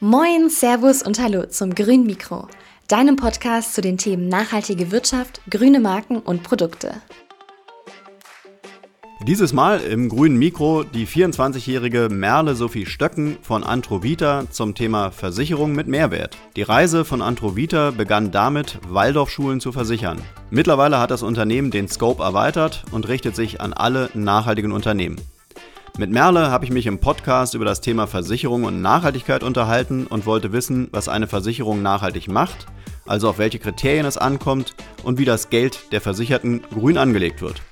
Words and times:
Moin, 0.00 0.50
Servus 0.50 1.02
und 1.02 1.18
Hallo 1.18 1.46
zum 1.46 1.74
Grün 1.74 2.04
Mikro, 2.04 2.48
deinem 2.86 3.16
Podcast 3.16 3.74
zu 3.74 3.80
den 3.80 3.96
Themen 3.96 4.28
nachhaltige 4.28 4.90
Wirtschaft, 4.90 5.40
grüne 5.48 5.80
Marken 5.80 6.18
und 6.18 6.42
Produkte. 6.42 7.00
Dieses 9.26 9.54
Mal 9.54 9.80
im 9.80 10.10
grünen 10.10 10.36
Mikro 10.36 10.82
die 10.82 11.06
24-jährige 11.06 12.10
Merle 12.10 12.54
Sophie 12.54 12.84
Stöcken 12.84 13.38
von 13.40 13.64
Antrovita 13.64 14.44
zum 14.50 14.74
Thema 14.74 15.10
Versicherung 15.12 15.72
mit 15.72 15.86
Mehrwert. 15.86 16.36
Die 16.56 16.62
Reise 16.62 17.06
von 17.06 17.22
Antrovita 17.22 17.90
begann 17.90 18.30
damit, 18.30 18.78
Waldorfschulen 18.90 19.60
zu 19.60 19.72
versichern. 19.72 20.20
Mittlerweile 20.50 21.00
hat 21.00 21.10
das 21.10 21.22
Unternehmen 21.22 21.70
den 21.70 21.88
Scope 21.88 22.22
erweitert 22.22 22.84
und 22.90 23.08
richtet 23.08 23.34
sich 23.34 23.62
an 23.62 23.72
alle 23.72 24.10
nachhaltigen 24.12 24.72
Unternehmen. 24.72 25.16
Mit 25.98 26.10
Merle 26.10 26.50
habe 26.50 26.66
ich 26.66 26.70
mich 26.70 26.84
im 26.84 26.98
Podcast 26.98 27.54
über 27.54 27.64
das 27.64 27.80
Thema 27.80 28.06
Versicherung 28.06 28.64
und 28.64 28.82
Nachhaltigkeit 28.82 29.42
unterhalten 29.42 30.06
und 30.06 30.26
wollte 30.26 30.52
wissen, 30.52 30.88
was 30.92 31.08
eine 31.08 31.26
Versicherung 31.26 31.80
nachhaltig 31.80 32.28
macht, 32.28 32.66
also 33.06 33.30
auf 33.30 33.38
welche 33.38 33.58
Kriterien 33.58 34.04
es 34.04 34.18
ankommt 34.18 34.74
und 35.04 35.18
wie 35.18 35.24
das 35.24 35.48
Geld 35.48 35.90
der 35.92 36.02
Versicherten 36.02 36.60
grün 36.70 36.98
angelegt 36.98 37.40
wird. 37.40 37.62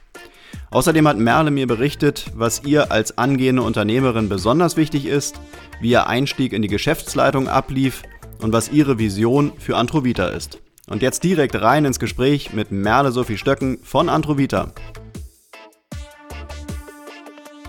Außerdem 0.70 1.06
hat 1.06 1.18
Merle 1.18 1.50
mir 1.50 1.66
berichtet, 1.66 2.32
was 2.34 2.64
ihr 2.64 2.90
als 2.90 3.18
angehende 3.18 3.60
Unternehmerin 3.60 4.30
besonders 4.30 4.78
wichtig 4.78 5.04
ist, 5.04 5.38
wie 5.82 5.91
ihr 5.91 6.06
Einstieg 6.06 6.54
in 6.54 6.62
die 6.62 6.68
Geschäftsleitung 6.68 7.46
ablief 7.46 8.04
und 8.41 8.54
was 8.54 8.72
ihre 8.72 8.98
Vision 8.98 9.52
für 9.58 9.77
Antrovita 9.77 10.28
ist. 10.28 10.60
Und 10.88 11.02
jetzt 11.02 11.24
direkt 11.24 11.60
rein 11.60 11.84
ins 11.84 11.98
Gespräch 11.98 12.54
mit 12.54 12.72
Merle 12.72 13.12
Sophie 13.12 13.36
Stöcken 13.36 13.80
von 13.82 14.08
Antrovita. 14.08 14.72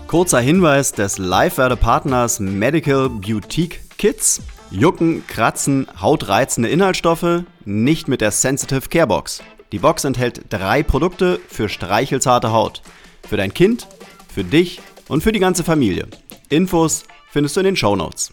Kurzer 0.06 0.38
Hinweis 0.38 0.92
des 0.92 1.18
Live-Werde-Partners 1.18 2.38
Medical 2.38 3.08
Boutique 3.08 3.80
Kits. 3.98 4.40
Jucken, 4.70 5.26
Kratzen, 5.26 5.88
hautreizende 6.00 6.68
Inhaltsstoffe, 6.68 7.42
nicht 7.64 8.06
mit 8.06 8.20
der 8.20 8.30
Sensitive 8.30 8.88
Care 8.88 9.08
Box. 9.08 9.42
Die 9.72 9.80
Box 9.80 10.04
enthält 10.04 10.44
drei 10.48 10.84
Produkte 10.84 11.40
für 11.48 11.68
streichelzarte 11.68 12.52
Haut. 12.52 12.82
Für 13.28 13.36
dein 13.36 13.52
Kind, 13.52 13.88
für 14.32 14.44
dich 14.44 14.80
und 15.08 15.24
für 15.24 15.32
die 15.32 15.40
ganze 15.40 15.64
Familie. 15.64 16.06
Infos 16.50 17.02
findest 17.30 17.56
du 17.56 17.60
in 17.60 17.66
den 17.66 17.76
Show 17.76 17.96
Notes. 17.96 18.32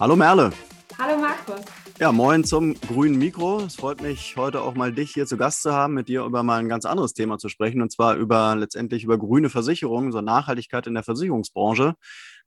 Hallo 0.00 0.16
Merle. 0.16 0.52
Hallo 0.98 1.18
Markus. 1.18 1.60
Ja, 2.00 2.12
moin 2.12 2.44
zum 2.44 2.74
grünen 2.80 3.18
Mikro. 3.18 3.58
Es 3.66 3.74
freut 3.74 4.00
mich, 4.00 4.36
heute 4.36 4.62
auch 4.62 4.76
mal 4.76 4.92
dich 4.92 5.14
hier 5.14 5.26
zu 5.26 5.36
Gast 5.36 5.62
zu 5.62 5.72
haben, 5.72 5.94
mit 5.94 6.06
dir 6.06 6.22
über 6.24 6.44
mal 6.44 6.60
ein 6.60 6.68
ganz 6.68 6.84
anderes 6.84 7.12
Thema 7.12 7.38
zu 7.38 7.48
sprechen, 7.48 7.82
und 7.82 7.90
zwar 7.90 8.14
über 8.14 8.54
letztendlich 8.54 9.02
über 9.02 9.18
grüne 9.18 9.50
Versicherungen, 9.50 10.12
so 10.12 10.20
Nachhaltigkeit 10.20 10.86
in 10.86 10.94
der 10.94 11.02
Versicherungsbranche. 11.02 11.94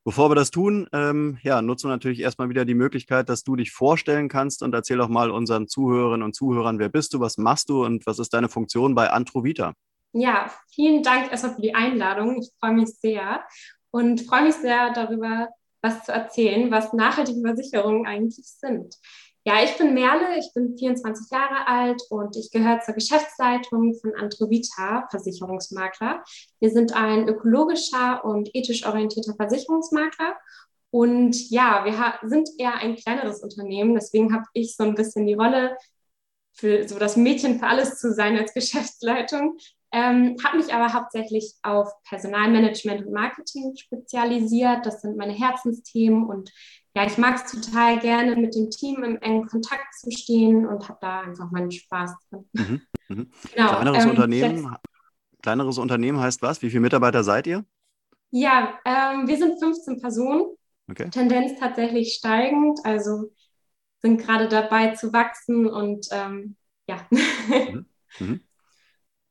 Bevor 0.06 0.32
wir 0.32 0.36
das 0.36 0.52
tun, 0.52 0.88
ähm, 0.94 1.38
ja, 1.44 1.62
nutzen 1.62 1.90
wir 1.90 1.96
natürlich 1.96 2.22
erstmal 2.22 2.48
wieder 2.48 2.64
die 2.64 2.76
Möglichkeit, 2.76 3.28
dass 3.28 3.44
du 3.44 3.58
dich 3.58 3.72
vorstellen 3.72 4.30
kannst 4.30 4.64
und 4.64 4.74
erzähl 4.74 5.02
auch 5.02 5.10
mal 5.10 5.30
unseren 5.30 5.68
Zuhörerinnen 5.68 6.24
und 6.24 6.34
Zuhörern, 6.34 6.80
wer 6.80 6.88
bist 6.88 7.14
du, 7.14 7.20
was 7.20 7.38
machst 7.38 7.68
du 7.68 7.84
und 7.84 8.06
was 8.06 8.20
ist 8.20 8.34
deine 8.34 8.48
Funktion 8.48 8.96
bei 8.96 9.10
Antrovita? 9.10 9.74
Ja, 10.14 10.50
vielen 10.74 11.04
Dank 11.04 11.30
erstmal 11.30 11.56
für 11.56 11.62
die 11.62 11.76
Einladung. 11.76 12.40
Ich 12.40 12.52
freue 12.58 12.72
mich 12.72 12.96
sehr 13.00 13.44
und 13.92 14.22
freue 14.22 14.44
mich 14.44 14.56
sehr 14.56 14.94
darüber, 14.94 15.50
was 15.82 16.06
zu 16.06 16.14
erzählen, 16.14 16.72
was 16.72 16.94
nachhaltige 16.94 17.42
Versicherungen 17.42 18.06
eigentlich 18.06 18.46
sind. 18.46 18.96
Ja, 19.44 19.64
ich 19.64 19.76
bin 19.78 19.96
Merle, 19.96 20.38
ich 20.38 20.54
bin 20.54 20.78
24 20.78 21.32
Jahre 21.32 21.68
alt 21.68 22.02
und 22.10 22.36
ich 22.38 22.52
gehöre 22.52 22.80
zur 22.82 22.94
Geschäftsleitung 22.94 23.96
von 23.96 24.14
Antrovita 24.16 25.08
Versicherungsmakler. 25.10 26.24
Wir 26.60 26.70
sind 26.70 26.94
ein 26.94 27.28
ökologischer 27.28 28.24
und 28.24 28.54
ethisch 28.54 28.86
orientierter 28.86 29.34
Versicherungsmakler. 29.34 30.36
Und 30.92 31.50
ja, 31.50 31.86
wir 31.86 32.30
sind 32.30 32.50
eher 32.60 32.76
ein 32.76 32.96
kleineres 32.96 33.42
Unternehmen. 33.42 33.96
Deswegen 33.96 34.32
habe 34.32 34.46
ich 34.54 34.76
so 34.76 34.84
ein 34.84 34.94
bisschen 34.94 35.26
die 35.26 35.34
Rolle, 35.34 35.76
für 36.54 36.88
so 36.88 37.00
das 37.00 37.16
Mädchen 37.16 37.60
für 37.60 37.68
alles 37.68 38.00
zu 38.00 38.14
sein 38.14 38.38
als 38.38 38.54
Geschäftsleitung. 38.54 39.58
Ähm, 39.94 40.38
habe 40.44 40.58
mich 40.58 40.74
aber 40.74 40.94
hauptsächlich 40.94 41.54
auf 41.64 41.90
Personalmanagement 42.08 43.06
und 43.06 43.12
Marketing 43.12 43.76
spezialisiert. 43.76 44.86
Das 44.86 45.02
sind 45.02 45.18
meine 45.18 45.34
Herzensthemen 45.34 46.26
und 46.26 46.52
ja, 46.96 47.06
ich 47.06 47.18
mag 47.18 47.36
es 47.36 47.52
total 47.52 48.00
gerne, 48.00 48.36
mit 48.36 48.56
dem 48.56 48.70
Team 48.70 49.04
im 49.04 49.18
engen 49.18 49.48
Kontakt 49.48 49.94
zu 49.96 50.12
stehen 50.12 50.66
und 50.66 50.88
habe 50.90 51.00
da 51.02 51.22
einfach 51.22 51.50
meinen 51.52 51.72
Spaß 51.72 52.12
drin. 52.30 52.50
Mhm, 52.54 52.82
mh. 53.10 53.26
genau, 53.54 53.68
kleineres, 53.70 54.04
ähm, 54.04 54.10
Unternehmen, 54.10 54.76
kleineres 55.42 55.78
Unternehmen 55.78 56.20
heißt 56.20 56.42
was? 56.42 56.62
Wie 56.62 56.70
viele 56.70 56.82
Mitarbeiter 56.82 57.24
seid 57.24 57.48
ihr? 57.48 57.66
Ja, 58.32 58.80
ähm, 58.86 59.28
wir 59.28 59.38
sind 59.38 59.60
15 59.60 60.02
Personen. 60.02 60.56
Okay. 60.90 61.10
Tendenz 61.10 61.60
tatsächlich 61.60 62.14
steigend, 62.14 62.80
also 62.84 63.32
sind 64.02 64.20
gerade 64.20 64.48
dabei 64.48 64.96
zu 64.96 65.14
wachsen 65.14 65.68
und 65.68 66.08
ähm, 66.12 66.56
ja. 66.88 67.08
Mhm, 67.12 67.86
mhm. 68.20 68.40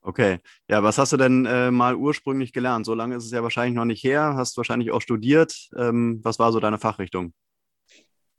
Okay, 0.03 0.39
ja, 0.69 0.83
was 0.83 0.97
hast 0.97 1.13
du 1.13 1.19
denn 1.19 1.45
äh, 1.45 1.71
mal 1.71 1.95
ursprünglich 1.95 2.53
gelernt? 2.55 2.87
So 2.87 2.95
lange 2.95 3.17
ist 3.17 3.25
es 3.25 3.33
ja 3.33 3.43
wahrscheinlich 3.43 3.75
noch 3.75 3.85
nicht 3.85 4.03
her, 4.03 4.35
hast 4.35 4.57
wahrscheinlich 4.57 4.93
auch 4.93 5.03
studiert. 5.03 5.69
Ähm, 5.77 6.21
was 6.23 6.39
war 6.39 6.53
so 6.53 6.61
deine 6.61 6.79
Fachrichtung? 6.79 7.35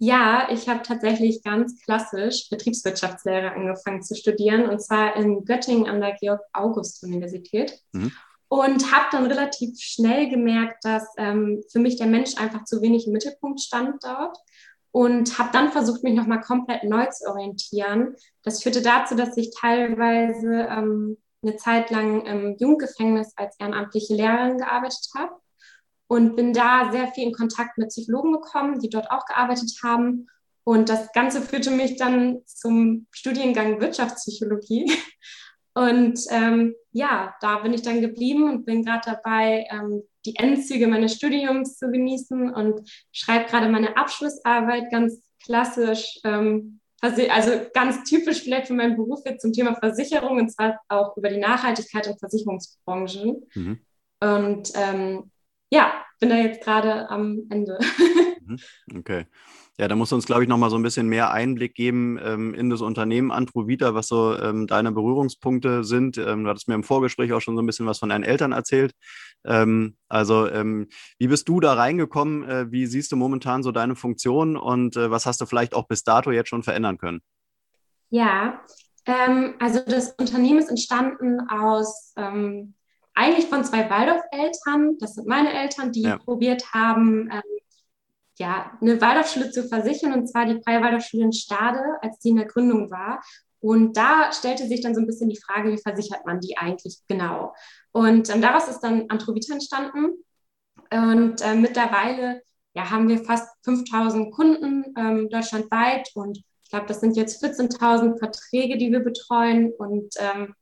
Ja, 0.03 0.47
ich 0.49 0.67
habe 0.67 0.81
tatsächlich 0.81 1.43
ganz 1.43 1.79
klassisch 1.79 2.49
Betriebswirtschaftslehre 2.49 3.51
angefangen 3.51 4.01
zu 4.01 4.15
studieren 4.15 4.67
und 4.67 4.81
zwar 4.81 5.15
in 5.15 5.45
Göttingen 5.45 5.87
an 5.87 6.01
der 6.01 6.13
Georg-August-Universität. 6.13 7.79
Mhm. 7.91 8.11
Und 8.47 8.91
habe 8.91 9.05
dann 9.11 9.27
relativ 9.27 9.79
schnell 9.79 10.27
gemerkt, 10.27 10.83
dass 10.85 11.05
ähm, 11.17 11.61
für 11.71 11.77
mich 11.77 11.97
der 11.97 12.07
Mensch 12.07 12.35
einfach 12.37 12.63
zu 12.63 12.81
wenig 12.81 13.05
im 13.05 13.13
Mittelpunkt 13.13 13.61
stand 13.61 14.03
dort. 14.03 14.39
Und 14.89 15.37
habe 15.37 15.51
dann 15.53 15.71
versucht, 15.71 16.01
mich 16.01 16.15
nochmal 16.15 16.41
komplett 16.41 16.83
neu 16.83 17.05
zu 17.05 17.29
orientieren. 17.29 18.15
Das 18.41 18.63
führte 18.63 18.81
dazu, 18.81 19.13
dass 19.13 19.37
ich 19.37 19.53
teilweise 19.55 20.67
ähm, 20.67 21.17
eine 21.43 21.57
Zeit 21.57 21.91
lang 21.91 22.25
im 22.25 22.57
Jugendgefängnis 22.57 23.33
als 23.35 23.55
ehrenamtliche 23.59 24.15
Lehrerin 24.15 24.57
gearbeitet 24.57 25.07
habe 25.15 25.33
und 26.11 26.35
bin 26.35 26.51
da 26.51 26.91
sehr 26.91 27.07
viel 27.07 27.23
in 27.23 27.31
Kontakt 27.31 27.77
mit 27.77 27.87
Psychologen 27.87 28.33
gekommen, 28.33 28.81
die 28.81 28.89
dort 28.89 29.09
auch 29.09 29.25
gearbeitet 29.25 29.71
haben. 29.81 30.27
Und 30.65 30.89
das 30.89 31.09
Ganze 31.13 31.41
führte 31.41 31.71
mich 31.71 31.95
dann 31.95 32.41
zum 32.45 33.07
Studiengang 33.11 33.79
Wirtschaftspsychologie. 33.79 34.91
Und 35.73 36.19
ähm, 36.29 36.75
ja, 36.91 37.33
da 37.39 37.59
bin 37.59 37.73
ich 37.73 37.81
dann 37.81 38.01
geblieben 38.01 38.43
und 38.43 38.65
bin 38.65 38.83
gerade 38.83 39.03
dabei, 39.05 39.65
ähm, 39.71 40.03
die 40.25 40.35
Endzüge 40.35 40.85
meines 40.87 41.15
Studiums 41.15 41.77
zu 41.77 41.89
genießen 41.89 42.53
und 42.53 42.81
schreibe 43.13 43.49
gerade 43.49 43.69
meine 43.69 43.95
Abschlussarbeit 43.95 44.91
ganz 44.91 45.21
klassisch, 45.41 46.19
ähm, 46.25 46.81
also 46.99 47.51
ganz 47.73 48.03
typisch 48.03 48.41
vielleicht 48.41 48.67
für 48.67 48.73
meinen 48.73 48.97
Beruf 48.97 49.21
jetzt 49.23 49.43
zum 49.43 49.53
Thema 49.53 49.75
Versicherung 49.75 50.39
und 50.39 50.49
zwar 50.49 50.77
auch 50.89 51.15
über 51.15 51.29
die 51.29 51.39
Nachhaltigkeit 51.39 52.05
in 52.05 52.17
Versicherungsbranchen. 52.17 53.47
Mhm. 53.55 53.79
Und 54.19 54.73
ähm, 54.75 55.30
ja, 55.71 55.93
bin 56.19 56.29
da 56.29 56.35
jetzt 56.35 56.63
gerade 56.63 57.09
am 57.09 57.47
Ende. 57.49 57.79
Mhm. 58.43 58.57
Okay. 58.99 59.25
Ja, 59.77 59.87
da 59.87 59.95
musst 59.95 60.11
du 60.11 60.15
uns, 60.15 60.25
glaube 60.25 60.43
ich, 60.43 60.49
nochmal 60.49 60.69
so 60.69 60.75
ein 60.75 60.83
bisschen 60.83 61.07
mehr 61.07 61.31
Einblick 61.31 61.73
geben 61.73 62.19
ähm, 62.21 62.53
in 62.53 62.69
das 62.69 62.81
Unternehmen 62.81 63.31
Antrovita, 63.31 63.95
was 63.95 64.07
so 64.07 64.37
ähm, 64.37 64.67
deine 64.67 64.91
Berührungspunkte 64.91 65.83
sind. 65.83 66.17
Ähm, 66.17 66.43
du 66.43 66.49
hattest 66.49 66.67
mir 66.67 66.75
im 66.75 66.83
Vorgespräch 66.83 67.33
auch 67.33 67.39
schon 67.39 67.55
so 67.55 67.63
ein 67.63 67.65
bisschen 67.65 67.87
was 67.87 67.99
von 67.99 68.09
deinen 68.09 68.23
Eltern 68.23 68.51
erzählt. 68.51 68.93
Ähm, 69.45 69.95
also, 70.09 70.47
ähm, 70.49 70.87
wie 71.17 71.27
bist 71.27 71.47
du 71.47 71.59
da 71.59 71.73
reingekommen? 71.73 72.43
Äh, 72.43 72.71
wie 72.71 72.85
siehst 72.85 73.11
du 73.11 73.15
momentan 73.15 73.63
so 73.63 73.71
deine 73.71 73.95
Funktion 73.95 74.57
und 74.57 74.97
äh, 74.97 75.09
was 75.09 75.25
hast 75.25 75.41
du 75.41 75.45
vielleicht 75.45 75.73
auch 75.73 75.87
bis 75.87 76.03
dato 76.03 76.31
jetzt 76.31 76.49
schon 76.49 76.63
verändern 76.63 76.97
können? 76.97 77.21
Ja, 78.09 78.61
ähm, 79.05 79.55
also 79.59 79.79
das 79.85 80.11
Unternehmen 80.19 80.59
ist 80.59 80.69
entstanden 80.69 81.39
aus 81.49 82.13
eigentlich 83.13 83.47
von 83.47 83.63
zwei 83.63 83.89
Waldorf-Eltern, 83.89 84.97
das 84.99 85.15
sind 85.15 85.27
meine 85.27 85.53
Eltern, 85.53 85.91
die 85.91 86.03
ja. 86.03 86.17
probiert 86.17 86.73
haben, 86.73 87.29
ähm, 87.31 87.41
ja, 88.39 88.77
eine 88.81 88.99
Waldorfschule 88.99 89.51
zu 89.51 89.67
versichern, 89.67 90.13
und 90.13 90.27
zwar 90.27 90.45
die 90.45 90.61
Freie 90.63 90.81
Waldorfschule 90.81 91.25
in 91.25 91.33
Stade, 91.33 91.81
als 92.01 92.19
die 92.19 92.29
in 92.29 92.37
der 92.37 92.45
Gründung 92.45 92.89
war. 92.89 93.21
Und 93.59 93.95
da 93.95 94.31
stellte 94.31 94.67
sich 94.67 94.81
dann 94.81 94.95
so 94.95 95.01
ein 95.01 95.05
bisschen 95.05 95.29
die 95.29 95.39
Frage, 95.39 95.71
wie 95.71 95.77
versichert 95.77 96.25
man 96.25 96.39
die 96.39 96.57
eigentlich 96.57 96.97
genau? 97.07 97.53
Und 97.91 98.33
ähm, 98.33 98.41
daraus 98.41 98.67
ist 98.67 98.79
dann 98.79 99.05
Antrovita 99.09 99.53
entstanden. 99.53 100.23
Und 100.91 101.41
äh, 101.41 101.55
mittlerweile 101.55 102.41
ja, 102.73 102.89
haben 102.89 103.07
wir 103.07 103.23
fast 103.23 103.49
5000 103.63 104.33
Kunden 104.33 104.85
ähm, 104.97 105.29
deutschlandweit 105.29 106.09
und 106.15 106.37
ich 106.37 106.73
glaube, 106.73 106.87
das 106.87 107.01
sind 107.01 107.17
jetzt 107.17 107.43
14.000 107.43 108.17
Verträge, 108.17 108.77
die 108.77 108.93
wir 108.93 109.01
betreuen. 109.01 109.73
Und 109.77 110.15
ähm, 110.17 110.55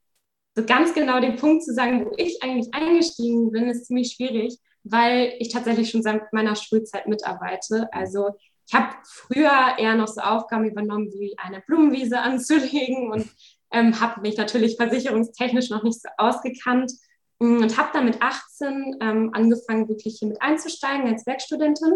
so 0.55 0.65
ganz 0.65 0.93
genau 0.93 1.19
den 1.19 1.35
Punkt 1.35 1.63
zu 1.63 1.73
sagen, 1.73 2.05
wo 2.05 2.11
ich 2.17 2.41
eigentlich 2.43 2.73
eingestiegen 2.73 3.51
bin, 3.51 3.69
ist 3.69 3.85
ziemlich 3.85 4.13
schwierig, 4.13 4.57
weil 4.83 5.33
ich 5.39 5.49
tatsächlich 5.49 5.89
schon 5.89 6.03
seit 6.03 6.33
meiner 6.33 6.55
Schulzeit 6.55 7.07
mitarbeite. 7.07 7.89
Also 7.93 8.31
ich 8.67 8.73
habe 8.73 8.95
früher 9.03 9.77
eher 9.77 9.95
noch 9.95 10.07
so 10.07 10.21
Aufgaben 10.21 10.65
übernommen, 10.65 11.11
wie 11.13 11.35
eine 11.37 11.61
Blumenwiese 11.61 12.19
anzulegen 12.21 13.11
und 13.11 13.27
ähm, 13.71 13.99
habe 13.99 14.21
mich 14.21 14.37
natürlich 14.37 14.77
versicherungstechnisch 14.77 15.69
noch 15.69 15.83
nicht 15.83 16.01
so 16.01 16.09
ausgekannt. 16.17 16.91
mm, 17.39 17.61
und 17.61 17.77
habe 17.77 17.89
dann 17.93 18.05
mit 18.05 18.21
18 18.21 18.97
ähm, 19.01 19.31
angefangen, 19.33 19.87
wirklich 19.87 20.17
hier 20.19 20.27
mit 20.27 20.41
einzusteigen 20.41 21.07
als 21.07 21.25
Werkstudentin 21.25 21.93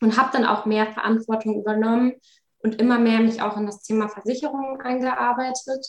und 0.00 0.18
habe 0.18 0.30
dann 0.32 0.44
auch 0.44 0.66
mehr 0.66 0.92
Verantwortung 0.92 1.60
übernommen 1.60 2.14
und 2.62 2.80
immer 2.80 2.98
mehr 2.98 3.20
mich 3.20 3.42
auch 3.42 3.56
in 3.56 3.66
das 3.66 3.82
Thema 3.82 4.08
Versicherungen 4.08 4.80
eingearbeitet. 4.80 5.86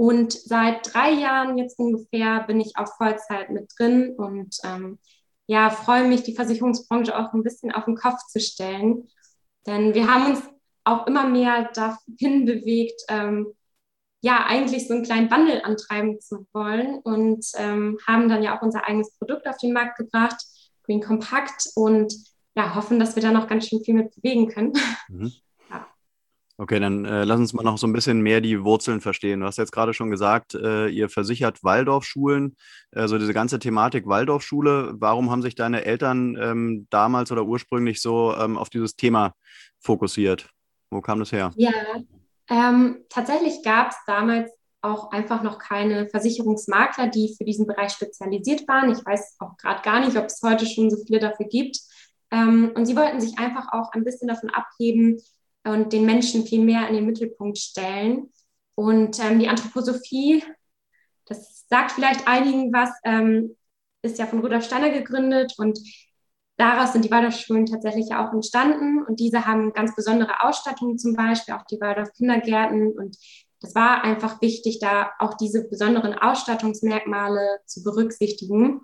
Und 0.00 0.32
seit 0.32 0.94
drei 0.94 1.10
Jahren 1.10 1.58
jetzt 1.58 1.78
ungefähr 1.78 2.44
bin 2.44 2.58
ich 2.58 2.78
auch 2.78 2.96
Vollzeit 2.96 3.50
mit 3.50 3.70
drin 3.76 4.14
und 4.16 4.56
ähm, 4.64 4.98
ja, 5.46 5.68
freue 5.68 6.08
mich, 6.08 6.22
die 6.22 6.34
Versicherungsbranche 6.34 7.14
auch 7.14 7.34
ein 7.34 7.42
bisschen 7.42 7.70
auf 7.70 7.84
den 7.84 7.96
Kopf 7.96 8.16
zu 8.28 8.40
stellen. 8.40 9.10
Denn 9.66 9.92
wir 9.92 10.10
haben 10.10 10.30
uns 10.30 10.42
auch 10.84 11.06
immer 11.06 11.28
mehr 11.28 11.70
dahin 11.74 12.46
bewegt, 12.46 12.98
ähm, 13.10 13.48
ja, 14.22 14.46
eigentlich 14.46 14.88
so 14.88 14.94
einen 14.94 15.02
kleinen 15.02 15.30
Wandel 15.30 15.60
antreiben 15.64 16.18
zu 16.18 16.46
wollen 16.54 17.00
und 17.00 17.44
ähm, 17.58 17.98
haben 18.06 18.30
dann 18.30 18.42
ja 18.42 18.56
auch 18.56 18.62
unser 18.62 18.88
eigenes 18.88 19.14
Produkt 19.18 19.46
auf 19.46 19.58
den 19.58 19.74
Markt 19.74 19.98
gebracht, 19.98 20.42
Green 20.84 21.02
Compact, 21.02 21.72
und 21.74 22.14
ja, 22.54 22.74
hoffen, 22.74 22.98
dass 22.98 23.16
wir 23.16 23.22
da 23.22 23.32
noch 23.32 23.48
ganz 23.48 23.66
schön 23.66 23.84
viel 23.84 23.96
mit 23.96 24.14
bewegen 24.14 24.48
können. 24.48 24.72
Mhm. 25.10 25.30
Okay, 26.60 26.78
dann 26.78 27.06
äh, 27.06 27.24
lass 27.24 27.40
uns 27.40 27.54
mal 27.54 27.62
noch 27.62 27.78
so 27.78 27.86
ein 27.86 27.94
bisschen 27.94 28.20
mehr 28.20 28.42
die 28.42 28.62
Wurzeln 28.62 29.00
verstehen. 29.00 29.40
Du 29.40 29.46
hast 29.46 29.56
jetzt 29.56 29.72
gerade 29.72 29.94
schon 29.94 30.10
gesagt, 30.10 30.54
äh, 30.54 30.88
ihr 30.88 31.08
versichert 31.08 31.64
Waldorfschulen, 31.64 32.54
also 32.94 33.16
diese 33.16 33.32
ganze 33.32 33.58
Thematik 33.58 34.06
Waldorfschule. 34.06 34.92
Warum 34.98 35.30
haben 35.30 35.40
sich 35.40 35.54
deine 35.54 35.86
Eltern 35.86 36.36
ähm, 36.38 36.86
damals 36.90 37.32
oder 37.32 37.46
ursprünglich 37.46 38.02
so 38.02 38.34
ähm, 38.36 38.58
auf 38.58 38.68
dieses 38.68 38.94
Thema 38.94 39.32
fokussiert? 39.78 40.50
Wo 40.90 41.00
kam 41.00 41.18
das 41.18 41.32
her? 41.32 41.50
Ja, 41.56 41.72
ähm, 42.50 43.06
tatsächlich 43.08 43.62
gab 43.64 43.92
es 43.92 43.96
damals 44.06 44.50
auch 44.82 45.12
einfach 45.12 45.42
noch 45.42 45.58
keine 45.58 46.10
Versicherungsmakler, 46.10 47.06
die 47.06 47.34
für 47.38 47.44
diesen 47.44 47.66
Bereich 47.66 47.92
spezialisiert 47.92 48.68
waren. 48.68 48.92
Ich 48.92 49.02
weiß 49.02 49.36
auch 49.38 49.56
gerade 49.56 49.80
gar 49.80 50.04
nicht, 50.04 50.18
ob 50.18 50.26
es 50.26 50.42
heute 50.44 50.66
schon 50.66 50.90
so 50.90 50.98
viele 51.06 51.20
dafür 51.20 51.46
gibt. 51.46 51.78
Ähm, 52.30 52.72
und 52.74 52.84
sie 52.84 52.96
wollten 52.96 53.18
sich 53.18 53.38
einfach 53.38 53.72
auch 53.72 53.92
ein 53.92 54.04
bisschen 54.04 54.28
davon 54.28 54.50
abheben 54.50 55.22
und 55.64 55.92
den 55.92 56.06
Menschen 56.06 56.46
viel 56.46 56.64
mehr 56.64 56.88
in 56.88 56.94
den 56.94 57.06
Mittelpunkt 57.06 57.58
stellen. 57.58 58.32
Und 58.74 59.18
ähm, 59.18 59.38
die 59.38 59.48
Anthroposophie, 59.48 60.42
das 61.26 61.66
sagt 61.68 61.92
vielleicht 61.92 62.26
einigen 62.26 62.72
was, 62.72 62.90
ähm, 63.04 63.56
ist 64.02 64.18
ja 64.18 64.26
von 64.26 64.40
Rudolf 64.40 64.64
Steiner 64.64 64.90
gegründet 64.90 65.54
und 65.58 65.78
daraus 66.56 66.92
sind 66.92 67.04
die 67.04 67.10
Waldorfschulen 67.10 67.66
tatsächlich 67.66 68.14
auch 68.14 68.32
entstanden 68.32 69.04
und 69.04 69.20
diese 69.20 69.46
haben 69.46 69.72
ganz 69.72 69.94
besondere 69.94 70.42
Ausstattungen 70.42 70.98
zum 70.98 71.14
Beispiel, 71.14 71.54
auch 71.54 71.64
die 71.64 71.80
Waldorf 71.80 72.12
Kindergärten 72.12 72.92
und 72.92 73.16
das 73.60 73.74
war 73.74 74.02
einfach 74.04 74.40
wichtig, 74.40 74.78
da 74.80 75.10
auch 75.18 75.34
diese 75.34 75.68
besonderen 75.68 76.14
Ausstattungsmerkmale 76.14 77.60
zu 77.66 77.82
berücksichtigen. 77.82 78.80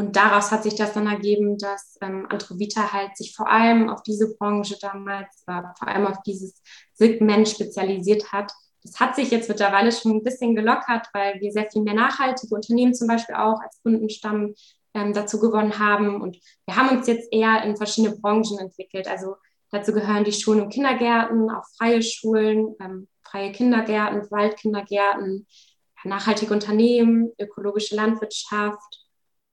Und 0.00 0.16
daraus 0.16 0.50
hat 0.50 0.62
sich 0.62 0.76
das 0.76 0.94
dann 0.94 1.06
ergeben, 1.06 1.58
dass 1.58 1.98
ähm, 2.00 2.26
Antrovita 2.30 2.90
halt 2.90 3.18
sich 3.18 3.36
vor 3.36 3.50
allem 3.50 3.90
auf 3.90 4.02
diese 4.02 4.34
Branche 4.34 4.78
damals, 4.80 5.44
äh, 5.46 5.60
vor 5.78 5.88
allem 5.88 6.06
auf 6.06 6.22
dieses 6.24 6.62
Segment 6.94 7.46
spezialisiert 7.46 8.32
hat. 8.32 8.50
Das 8.82 8.98
hat 8.98 9.14
sich 9.14 9.30
jetzt 9.30 9.50
mittlerweile 9.50 9.92
schon 9.92 10.12
ein 10.12 10.22
bisschen 10.22 10.54
gelockert, 10.54 11.06
weil 11.12 11.38
wir 11.42 11.52
sehr 11.52 11.70
viel 11.70 11.82
mehr 11.82 11.92
nachhaltige 11.92 12.54
Unternehmen 12.54 12.94
zum 12.94 13.08
Beispiel 13.08 13.34
auch 13.34 13.60
als 13.60 13.78
Kundenstamm 13.82 14.54
ähm, 14.94 15.12
dazu 15.12 15.38
gewonnen 15.38 15.78
haben. 15.78 16.22
Und 16.22 16.38
wir 16.64 16.76
haben 16.76 16.96
uns 16.96 17.06
jetzt 17.06 17.28
eher 17.30 17.62
in 17.64 17.76
verschiedene 17.76 18.16
Branchen 18.16 18.58
entwickelt. 18.58 19.06
Also 19.06 19.36
dazu 19.70 19.92
gehören 19.92 20.24
die 20.24 20.32
Schulen 20.32 20.62
und 20.62 20.72
Kindergärten, 20.72 21.50
auch 21.50 21.64
freie 21.76 22.02
Schulen, 22.02 22.74
ähm, 22.80 23.06
freie 23.22 23.52
Kindergärten, 23.52 24.30
Waldkindergärten, 24.30 25.46
nachhaltige 26.04 26.54
Unternehmen, 26.54 27.32
ökologische 27.38 27.96
Landwirtschaft, 27.96 28.99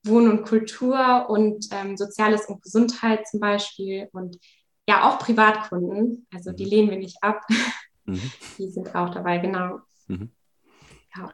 Wohn- 0.07 0.29
und 0.29 0.43
Kultur 0.43 1.29
und 1.29 1.67
ähm, 1.71 1.97
Soziales 1.97 2.45
und 2.47 2.61
Gesundheit 2.61 3.27
zum 3.27 3.39
Beispiel 3.39 4.09
und 4.11 4.37
ja 4.87 5.07
auch 5.09 5.19
Privatkunden. 5.19 6.27
Also 6.33 6.51
die 6.51 6.65
mhm. 6.65 6.69
lehnen 6.69 6.89
wir 6.89 6.97
nicht 6.97 7.17
ab. 7.21 7.41
Mhm. 8.05 8.31
Die 8.57 8.69
sind 8.69 8.95
auch 8.95 9.09
dabei, 9.09 9.37
genau. 9.37 9.79
Mhm. 10.07 10.31
Ja. 11.15 11.31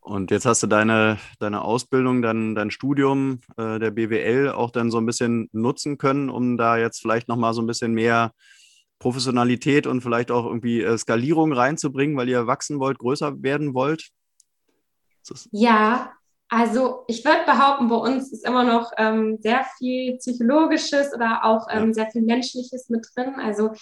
Und 0.00 0.30
jetzt 0.30 0.46
hast 0.46 0.62
du 0.62 0.68
deine, 0.68 1.18
deine 1.40 1.62
Ausbildung, 1.62 2.22
dein, 2.22 2.54
dein 2.54 2.70
Studium 2.70 3.40
äh, 3.56 3.80
der 3.80 3.90
BWL 3.90 4.50
auch 4.50 4.70
dann 4.70 4.92
so 4.92 4.98
ein 4.98 5.06
bisschen 5.06 5.48
nutzen 5.50 5.98
können, 5.98 6.30
um 6.30 6.56
da 6.56 6.76
jetzt 6.76 7.00
vielleicht 7.00 7.26
nochmal 7.26 7.54
so 7.54 7.60
ein 7.60 7.66
bisschen 7.66 7.92
mehr 7.92 8.32
Professionalität 9.00 9.88
und 9.88 10.02
vielleicht 10.02 10.30
auch 10.30 10.46
irgendwie 10.46 10.80
äh, 10.82 10.96
Skalierung 10.96 11.52
reinzubringen, 11.52 12.16
weil 12.16 12.28
ihr 12.28 12.46
wachsen 12.46 12.78
wollt, 12.78 12.98
größer 12.98 13.42
werden 13.42 13.74
wollt? 13.74 14.10
Ja, 15.50 16.12
also 16.48 17.04
ich 17.08 17.24
würde 17.24 17.44
behaupten, 17.44 17.88
bei 17.88 17.96
uns 17.96 18.32
ist 18.32 18.46
immer 18.46 18.64
noch 18.64 18.92
ähm, 18.98 19.38
sehr 19.40 19.64
viel 19.78 20.16
Psychologisches 20.18 21.12
oder 21.12 21.44
auch 21.44 21.66
ähm, 21.70 21.88
ja. 21.88 21.94
sehr 21.94 22.10
viel 22.10 22.22
Menschliches 22.22 22.88
mit 22.88 23.06
drin. 23.14 23.34
Also 23.40 23.72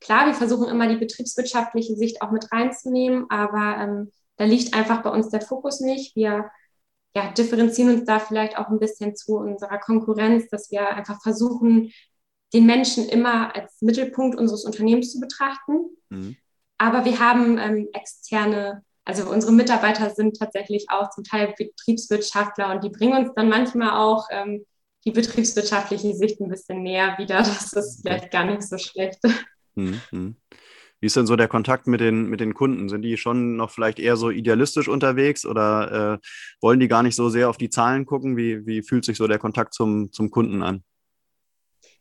klar, 0.00 0.26
wir 0.26 0.34
versuchen 0.34 0.68
immer 0.68 0.86
die 0.86 0.96
betriebswirtschaftliche 0.96 1.96
Sicht 1.96 2.20
auch 2.20 2.30
mit 2.30 2.50
reinzunehmen, 2.52 3.26
aber 3.30 3.82
ähm, 3.82 4.12
da 4.36 4.44
liegt 4.44 4.74
einfach 4.74 5.02
bei 5.02 5.10
uns 5.10 5.30
der 5.30 5.40
Fokus 5.40 5.80
nicht. 5.80 6.14
Wir 6.16 6.50
ja, 7.14 7.32
differenzieren 7.32 7.94
uns 7.94 8.04
da 8.04 8.20
vielleicht 8.20 8.56
auch 8.56 8.68
ein 8.68 8.78
bisschen 8.78 9.16
zu 9.16 9.36
unserer 9.36 9.78
Konkurrenz, 9.78 10.48
dass 10.48 10.70
wir 10.70 10.88
einfach 10.90 11.20
versuchen, 11.22 11.92
den 12.52 12.66
Menschen 12.66 13.08
immer 13.08 13.54
als 13.54 13.80
Mittelpunkt 13.80 14.38
unseres 14.38 14.64
Unternehmens 14.64 15.12
zu 15.12 15.20
betrachten. 15.20 15.90
Mhm. 16.08 16.36
Aber 16.78 17.04
wir 17.04 17.18
haben 17.18 17.58
ähm, 17.58 17.88
externe, 17.92 18.84
also 19.10 19.28
unsere 19.28 19.52
Mitarbeiter 19.52 20.10
sind 20.10 20.38
tatsächlich 20.38 20.86
auch 20.88 21.10
zum 21.10 21.24
Teil 21.24 21.52
Betriebswirtschaftler 21.58 22.72
und 22.72 22.84
die 22.84 22.90
bringen 22.90 23.24
uns 23.24 23.34
dann 23.34 23.48
manchmal 23.48 23.90
auch 23.90 24.28
ähm, 24.30 24.64
die 25.04 25.10
betriebswirtschaftliche 25.10 26.14
Sicht 26.14 26.40
ein 26.40 26.48
bisschen 26.48 26.84
näher 26.84 27.18
wieder. 27.18 27.38
Das 27.38 27.72
ist 27.72 28.02
vielleicht 28.02 28.30
gar 28.30 28.44
nicht 28.44 28.62
so 28.62 28.78
schlecht. 28.78 29.18
Mhm. 29.74 30.00
mhm. 30.12 30.36
Wie 31.00 31.06
ist 31.06 31.16
denn 31.16 31.26
so 31.26 31.34
der 31.34 31.48
Kontakt 31.48 31.86
mit 31.86 32.00
den, 32.00 32.28
mit 32.28 32.40
den 32.40 32.52
Kunden? 32.52 32.90
Sind 32.90 33.02
die 33.02 33.16
schon 33.16 33.56
noch 33.56 33.70
vielleicht 33.70 33.98
eher 33.98 34.16
so 34.16 34.28
idealistisch 34.28 34.86
unterwegs 34.86 35.46
oder 35.46 36.20
äh, 36.22 36.26
wollen 36.60 36.78
die 36.78 36.88
gar 36.88 37.02
nicht 37.02 37.16
so 37.16 37.30
sehr 37.30 37.48
auf 37.48 37.56
die 37.56 37.70
Zahlen 37.70 38.04
gucken? 38.04 38.36
Wie, 38.36 38.66
wie 38.66 38.82
fühlt 38.82 39.06
sich 39.06 39.16
so 39.16 39.26
der 39.26 39.38
Kontakt 39.38 39.72
zum, 39.72 40.12
zum 40.12 40.30
Kunden 40.30 40.62
an? 40.62 40.84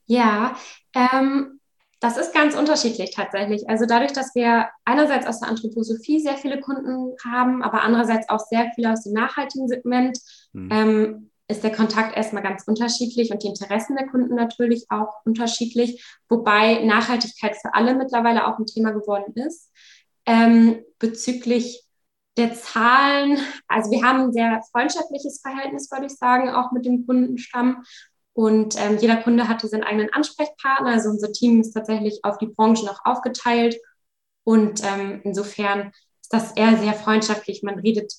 Ja, 0.06 0.58
ähm, 0.94 1.59
das 2.00 2.18
ist 2.18 2.34
ganz 2.34 2.56
unterschiedlich 2.56 3.14
tatsächlich. 3.14 3.70
Also 3.70 3.86
dadurch, 3.86 4.14
dass 4.14 4.34
wir 4.34 4.70
einerseits 4.86 5.28
aus 5.28 5.42
der 5.42 5.50
Anthroposophie 5.50 6.20
sehr 6.20 6.38
viele 6.38 6.62
Kunden 6.62 7.16
haben, 7.26 7.62
aber 7.62 7.82
andererseits 7.82 8.30
auch 8.30 8.40
sehr 8.40 8.72
viele 8.74 8.94
aus 8.94 9.04
dem 9.04 9.14
nachhaltigen 9.14 9.68
Segment, 9.68 10.18
hm. 10.54 10.70
ähm, 10.72 11.30
ist 11.50 11.64
der 11.64 11.72
Kontakt 11.72 12.16
erstmal 12.16 12.44
ganz 12.44 12.64
unterschiedlich 12.68 13.32
und 13.32 13.44
die 13.44 13.48
Interessen 13.48 13.96
der 13.96 14.08
Kunden 14.08 14.36
natürlich 14.36 14.86
auch 14.90 15.26
unterschiedlich, 15.26 16.06
wobei 16.30 16.86
Nachhaltigkeit 16.86 17.58
für 17.58 17.74
alle 17.74 17.96
mittlerweile 17.96 18.48
auch 18.48 18.60
ein 18.60 18.68
Thema 18.68 18.92
geworden 18.92 19.34
ist. 19.36 19.72
Ähm, 20.28 20.84
bezüglich 21.00 21.84
der 22.38 22.54
Zahlen, 22.54 23.40
also 23.68 23.90
wir 23.90 24.04
haben 24.04 24.22
ein 24.22 24.32
sehr 24.32 24.62
freundschaftliches 24.72 25.42
Verhältnis, 25.42 25.92
würde 25.92 26.06
ich 26.06 26.16
sagen, 26.16 26.50
auch 26.50 26.72
mit 26.72 26.86
dem 26.86 27.06
Kundenstamm. 27.06 27.84
Und 28.34 28.80
ähm, 28.80 28.98
jeder 29.00 29.18
Kunde 29.18 29.48
hatte 29.48 29.68
seinen 29.68 29.84
eigenen 29.84 30.14
Ansprechpartner. 30.14 30.92
Also 30.92 31.10
unser 31.10 31.32
Team 31.32 31.62
ist 31.62 31.74
tatsächlich 31.74 32.20
auf 32.24 32.38
die 32.38 32.48
Branchen 32.48 32.88
auch 32.88 33.04
aufgeteilt. 33.04 33.76
Und 34.44 34.82
ähm, 34.84 35.22
insofern 35.24 35.92
ist 36.22 36.32
das 36.34 36.54
eher 36.54 36.78
sehr 36.78 36.94
freundschaftlich. 36.94 37.64
Man 37.64 37.80
redet 37.80 38.14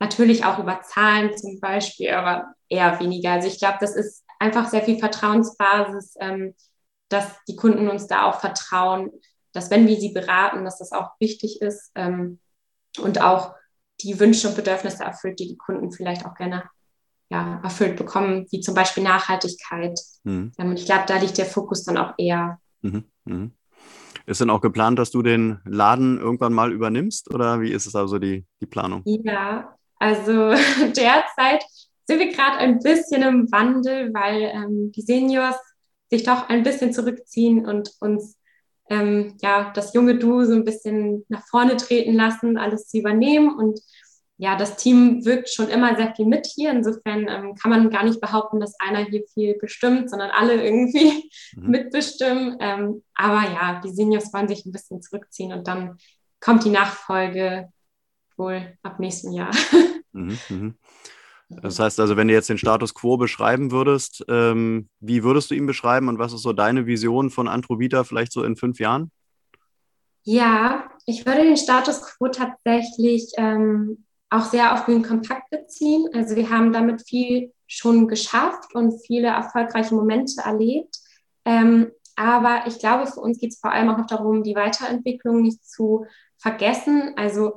Natürlich 0.00 0.44
auch 0.44 0.58
über 0.58 0.82
Zahlen 0.82 1.36
zum 1.36 1.60
Beispiel, 1.60 2.10
aber 2.10 2.54
eher 2.68 2.98
weniger. 3.00 3.32
Also 3.32 3.48
ich 3.48 3.58
glaube, 3.58 3.78
das 3.80 3.94
ist 3.94 4.24
einfach 4.38 4.68
sehr 4.68 4.82
viel 4.82 4.98
Vertrauensbasis, 4.98 6.16
ähm, 6.20 6.54
dass 7.08 7.26
die 7.48 7.56
Kunden 7.56 7.88
uns 7.88 8.06
da 8.06 8.24
auch 8.24 8.40
vertrauen, 8.40 9.12
dass 9.52 9.70
wenn 9.70 9.86
wir 9.86 9.96
sie 9.96 10.12
beraten, 10.12 10.64
dass 10.64 10.78
das 10.78 10.92
auch 10.92 11.12
wichtig 11.20 11.62
ist 11.62 11.92
ähm, 11.94 12.40
und 13.00 13.22
auch 13.22 13.54
die 14.00 14.18
Wünsche 14.18 14.48
und 14.48 14.56
Bedürfnisse 14.56 15.04
erfüllt, 15.04 15.38
die 15.38 15.48
die 15.48 15.56
Kunden 15.56 15.92
vielleicht 15.92 16.26
auch 16.26 16.34
gerne 16.34 16.64
ja, 17.30 17.60
erfüllt 17.62 17.96
bekommen, 17.96 18.46
wie 18.50 18.60
zum 18.60 18.74
Beispiel 18.74 19.02
Nachhaltigkeit. 19.02 19.98
Mhm. 20.24 20.52
Ähm, 20.58 20.70
und 20.70 20.78
ich 20.78 20.86
glaube, 20.86 21.04
da 21.06 21.16
liegt 21.18 21.38
der 21.38 21.46
Fokus 21.46 21.84
dann 21.84 21.96
auch 21.96 22.14
eher. 22.18 22.58
Mhm. 22.82 23.04
Mhm. 23.24 23.52
Ist 24.26 24.40
denn 24.40 24.50
auch 24.50 24.60
geplant, 24.60 24.98
dass 24.98 25.10
du 25.10 25.22
den 25.22 25.58
Laden 25.64 26.18
irgendwann 26.18 26.54
mal 26.54 26.72
übernimmst 26.72 27.32
oder 27.34 27.60
wie 27.60 27.72
ist 27.72 27.86
es 27.86 27.94
also 27.94 28.18
die, 28.18 28.46
die 28.60 28.66
Planung? 28.66 29.02
Ja, 29.04 29.76
also 29.98 30.32
derzeit 30.80 31.62
sind 32.06 32.18
wir 32.18 32.32
gerade 32.32 32.58
ein 32.58 32.78
bisschen 32.78 33.22
im 33.22 33.50
Wandel, 33.52 34.12
weil 34.14 34.42
ähm, 34.54 34.92
die 34.92 35.02
Seniors 35.02 35.56
sich 36.10 36.22
doch 36.22 36.48
ein 36.48 36.62
bisschen 36.62 36.92
zurückziehen 36.92 37.66
und 37.66 37.90
uns 38.00 38.36
ähm, 38.90 39.36
ja 39.42 39.72
das 39.74 39.94
junge 39.94 40.18
Du 40.18 40.44
so 40.44 40.54
ein 40.54 40.64
bisschen 40.64 41.24
nach 41.28 41.46
vorne 41.48 41.76
treten 41.76 42.14
lassen, 42.14 42.56
alles 42.56 42.86
zu 42.88 42.98
übernehmen. 42.98 43.54
Und 43.54 43.80
ja, 44.36 44.56
das 44.56 44.76
Team 44.76 45.24
wirkt 45.24 45.48
schon 45.48 45.68
immer 45.68 45.94
sehr 45.96 46.14
viel 46.14 46.26
mit 46.26 46.46
hier. 46.46 46.72
Insofern 46.72 47.28
ähm, 47.28 47.54
kann 47.54 47.70
man 47.70 47.90
gar 47.90 48.04
nicht 48.04 48.20
behaupten, 48.20 48.58
dass 48.58 48.74
einer 48.80 49.04
hier 49.04 49.22
viel 49.32 49.56
bestimmt, 49.58 50.10
sondern 50.10 50.30
alle 50.30 50.64
irgendwie 50.64 51.30
mhm. 51.56 51.70
mitbestimmen. 51.70 52.56
Ähm, 52.60 53.02
aber 53.14 53.48
ja, 53.50 53.80
die 53.84 53.90
Seniors 53.90 54.32
wollen 54.32 54.48
sich 54.48 54.66
ein 54.66 54.72
bisschen 54.72 55.00
zurückziehen 55.02 55.52
und 55.52 55.68
dann 55.68 55.98
kommt 56.40 56.64
die 56.64 56.70
Nachfolge 56.70 57.68
wohl 58.36 58.76
ab 58.82 58.98
nächsten 59.00 59.32
Jahr. 59.32 59.50
Mhm, 60.16 60.38
mhm. 60.48 60.74
Das 61.48 61.80
heißt 61.80 61.98
also, 61.98 62.16
wenn 62.16 62.28
du 62.28 62.34
jetzt 62.34 62.48
den 62.48 62.56
Status 62.56 62.94
quo 62.94 63.16
beschreiben 63.16 63.72
würdest, 63.72 64.24
ähm, 64.28 64.88
wie 65.00 65.24
würdest 65.24 65.50
du 65.50 65.56
ihn 65.56 65.66
beschreiben 65.66 66.08
und 66.08 66.20
was 66.20 66.32
ist 66.32 66.42
so 66.42 66.52
deine 66.52 66.86
Vision 66.86 67.30
von 67.30 67.48
Antrovita 67.48 68.04
vielleicht 68.04 68.30
so 68.30 68.44
in 68.44 68.54
fünf 68.54 68.78
Jahren? 68.78 69.10
Ja, 70.22 70.88
ich 71.04 71.26
würde 71.26 71.42
den 71.42 71.56
Status 71.56 72.00
quo 72.00 72.28
tatsächlich 72.28 73.32
ähm, 73.38 74.04
auch 74.34 74.44
sehr 74.44 74.72
auf 74.72 74.84
Green 74.84 75.02
Compact 75.02 75.50
beziehen. 75.50 76.08
Also 76.12 76.36
wir 76.36 76.50
haben 76.50 76.72
damit 76.72 77.06
viel 77.06 77.52
schon 77.66 78.08
geschafft 78.08 78.74
und 78.74 79.00
viele 79.06 79.28
erfolgreiche 79.28 79.94
Momente 79.94 80.42
erlebt. 80.44 80.98
Ähm, 81.44 81.90
aber 82.16 82.64
ich 82.66 82.78
glaube, 82.78 83.06
für 83.06 83.20
uns 83.20 83.38
geht 83.38 83.52
es 83.52 83.58
vor 83.58 83.72
allem 83.72 83.88
auch 83.90 83.98
noch 83.98 84.06
darum, 84.06 84.42
die 84.42 84.54
Weiterentwicklung 84.54 85.42
nicht 85.42 85.64
zu 85.64 86.06
vergessen. 86.36 87.14
Also 87.16 87.56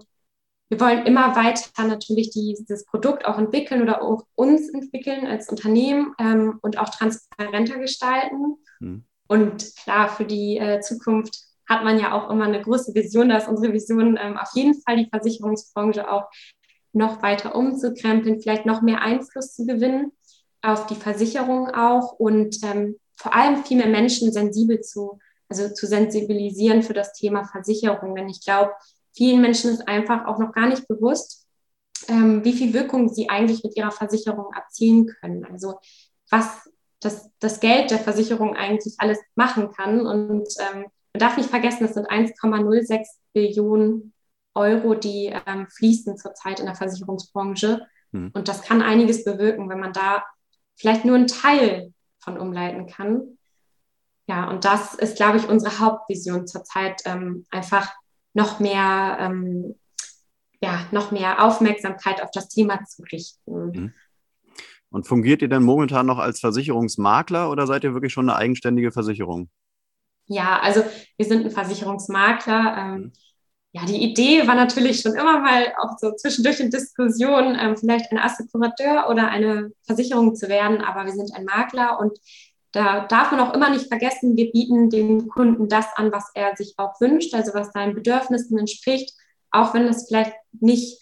wir 0.70 0.80
wollen 0.80 1.06
immer 1.06 1.36
weiter 1.36 1.86
natürlich 1.86 2.32
dieses 2.32 2.86
Produkt 2.86 3.26
auch 3.26 3.38
entwickeln 3.38 3.82
oder 3.82 4.02
auch 4.02 4.24
uns 4.36 4.70
entwickeln 4.70 5.26
als 5.28 5.50
Unternehmen 5.50 6.14
ähm, 6.20 6.60
und 6.62 6.78
auch 6.78 6.90
transparenter 6.90 7.80
gestalten. 7.80 8.58
Mhm. 8.80 9.06
Und 9.28 9.76
klar, 9.76 10.10
für 10.10 10.26
die 10.26 10.58
äh, 10.58 10.80
Zukunft 10.82 11.48
hat 11.68 11.84
man 11.84 12.00
ja 12.00 12.14
auch 12.14 12.30
immer 12.30 12.46
eine 12.46 12.62
große 12.62 12.96
Vision. 12.96 13.30
Da 13.30 13.38
ist 13.38 13.48
unsere 13.48 13.74
Vision 13.74 14.18
ähm, 14.20 14.38
auf 14.38 14.50
jeden 14.56 14.82
Fall 14.82 14.98
die 14.98 15.10
Versicherungsbranche 15.10 16.10
auch 16.10 16.30
noch 16.98 17.22
weiter 17.22 17.56
umzukrempeln, 17.56 18.42
vielleicht 18.42 18.66
noch 18.66 18.82
mehr 18.82 19.02
Einfluss 19.02 19.54
zu 19.54 19.66
gewinnen 19.66 20.12
auf 20.62 20.88
die 20.88 20.96
Versicherung 20.96 21.70
auch 21.70 22.14
und 22.14 22.58
ähm, 22.64 22.98
vor 23.16 23.34
allem 23.34 23.64
viel 23.64 23.78
mehr 23.78 23.88
Menschen 23.88 24.32
sensibel 24.32 24.82
zu, 24.82 25.20
also 25.50 25.74
zu 25.74 25.88
sensibilisieren 25.88 26.84
für 26.84 26.94
das 26.94 27.14
Thema 27.14 27.46
Versicherung. 27.46 28.16
Denn 28.16 28.30
ich 28.30 28.44
glaube, 28.44 28.74
vielen 29.16 29.42
Menschen 29.42 29.72
ist 29.72 29.88
einfach 29.88 30.26
auch 30.26 30.40
noch 30.40 30.52
gar 30.52 30.68
nicht 30.68 30.88
bewusst, 30.88 31.48
ähm, 32.08 32.44
wie 32.44 32.54
viel 32.54 32.74
Wirkung 32.74 33.10
sie 33.10 33.30
eigentlich 33.30 33.64
mit 33.64 33.76
ihrer 33.78 33.92
Versicherung 33.92 34.54
erzielen 34.54 35.08
können. 35.08 35.46
Also 35.46 35.80
was 36.30 36.70
das, 37.00 37.30
das 37.40 37.60
Geld 37.60 37.92
der 37.92 38.00
Versicherung 38.00 38.56
eigentlich 38.56 38.96
alles 38.98 39.20
machen 39.36 39.72
kann. 39.72 40.06
Und 40.06 40.48
ähm, 40.60 40.86
man 41.14 41.20
darf 41.20 41.38
nicht 41.38 41.50
vergessen, 41.50 41.86
es 41.86 41.94
sind 41.94 42.10
1,06 42.10 43.06
Billionen 43.34 44.14
Euro, 44.58 44.96
die 44.96 45.34
ähm, 45.46 45.68
fließen 45.70 46.18
zurzeit 46.18 46.60
in 46.60 46.66
der 46.66 46.76
Versicherungsbranche. 46.76 47.86
Mhm. 48.12 48.32
Und 48.34 48.48
das 48.48 48.64
kann 48.64 48.82
einiges 48.82 49.24
bewirken, 49.24 49.70
wenn 49.70 49.80
man 49.80 49.94
da 49.94 50.24
vielleicht 50.76 51.06
nur 51.06 51.16
einen 51.16 51.28
Teil 51.28 51.94
von 52.20 52.38
umleiten 52.38 52.88
kann. 52.88 53.38
Ja, 54.28 54.50
und 54.50 54.66
das 54.66 54.94
ist, 54.96 55.16
glaube 55.16 55.38
ich, 55.38 55.48
unsere 55.48 55.80
Hauptvision 55.80 56.48
zurzeit, 56.48 57.02
ähm, 57.06 57.46
einfach 57.50 57.94
noch 58.34 58.60
mehr, 58.60 59.18
ähm, 59.22 59.76
ja, 60.60 60.86
noch 60.92 61.12
mehr 61.12 61.44
Aufmerksamkeit 61.44 62.22
auf 62.22 62.32
das 62.32 62.50
Thema 62.50 62.84
zu 62.84 63.04
richten. 63.04 63.68
Mhm. 63.68 63.94
Und 64.90 65.08
fungiert 65.08 65.42
ihr 65.42 65.50
denn 65.50 65.64
momentan 65.64 66.06
noch 66.06 66.18
als 66.18 66.40
Versicherungsmakler 66.40 67.50
oder 67.50 67.68
seid 67.68 67.84
ihr 67.84 67.94
wirklich 67.94 68.14
schon 68.14 68.30
eine 68.30 68.38
eigenständige 68.38 68.92
Versicherung? 68.92 69.50
Ja, 70.26 70.60
also 70.60 70.84
wir 71.18 71.26
sind 71.26 71.46
ein 71.46 71.52
Versicherungsmakler. 71.52 72.76
Ähm, 72.78 72.94
mhm 72.96 73.12
ja, 73.78 73.86
die 73.86 74.04
Idee 74.04 74.48
war 74.48 74.56
natürlich 74.56 75.02
schon 75.02 75.14
immer 75.14 75.40
mal 75.40 75.74
auch 75.82 75.98
so 76.00 76.12
zwischendurch 76.14 76.60
in 76.60 76.72
Diskussionen, 76.72 77.58
ähm, 77.60 77.78
vielleicht 77.78 78.12
ein 78.12 78.18
Assekurateur 78.18 79.08
oder 79.10 79.30
eine 79.30 79.72
Versicherung 79.86 80.36
zu 80.36 80.50
werden, 80.50 80.82
aber 80.82 81.06
wir 81.06 81.14
sind 81.14 81.34
ein 81.36 81.46
Makler 81.46 82.00
und 82.00 82.18
da 82.72 83.06
darf 83.06 83.32
man 83.32 83.40
auch 83.40 83.54
immer 83.54 83.70
nicht 83.70 83.88
vergessen, 83.88 84.36
wir 84.36 84.52
bieten 84.52 84.90
dem 84.90 85.28
Kunden 85.28 85.70
das 85.70 85.86
an, 85.96 86.12
was 86.12 86.32
er 86.34 86.56
sich 86.56 86.74
auch 86.78 87.00
wünscht, 87.00 87.34
also 87.34 87.54
was 87.54 87.72
seinen 87.72 87.94
Bedürfnissen 87.94 88.58
entspricht, 88.58 89.14
auch 89.52 89.74
wenn 89.74 89.86
das 89.86 90.08
vielleicht 90.08 90.34
nicht 90.60 91.00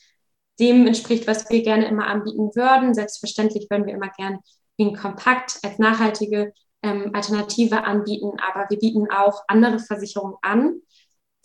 dem 0.59 0.85
entspricht, 0.85 1.27
was 1.27 1.49
wir 1.49 1.63
gerne 1.63 1.87
immer 1.87 2.07
anbieten 2.07 2.51
würden. 2.55 2.93
Selbstverständlich 2.93 3.67
würden 3.69 3.85
wir 3.85 3.93
immer 3.93 4.09
gerne 4.09 4.39
Green 4.77 4.95
Kompakt 4.95 5.59
als 5.63 5.79
nachhaltige 5.79 6.53
ähm, 6.83 7.11
Alternative 7.13 7.83
anbieten, 7.83 8.37
aber 8.39 8.69
wir 8.69 8.77
bieten 8.77 9.09
auch 9.09 9.43
andere 9.47 9.79
Versicherungen 9.79 10.35
an 10.41 10.81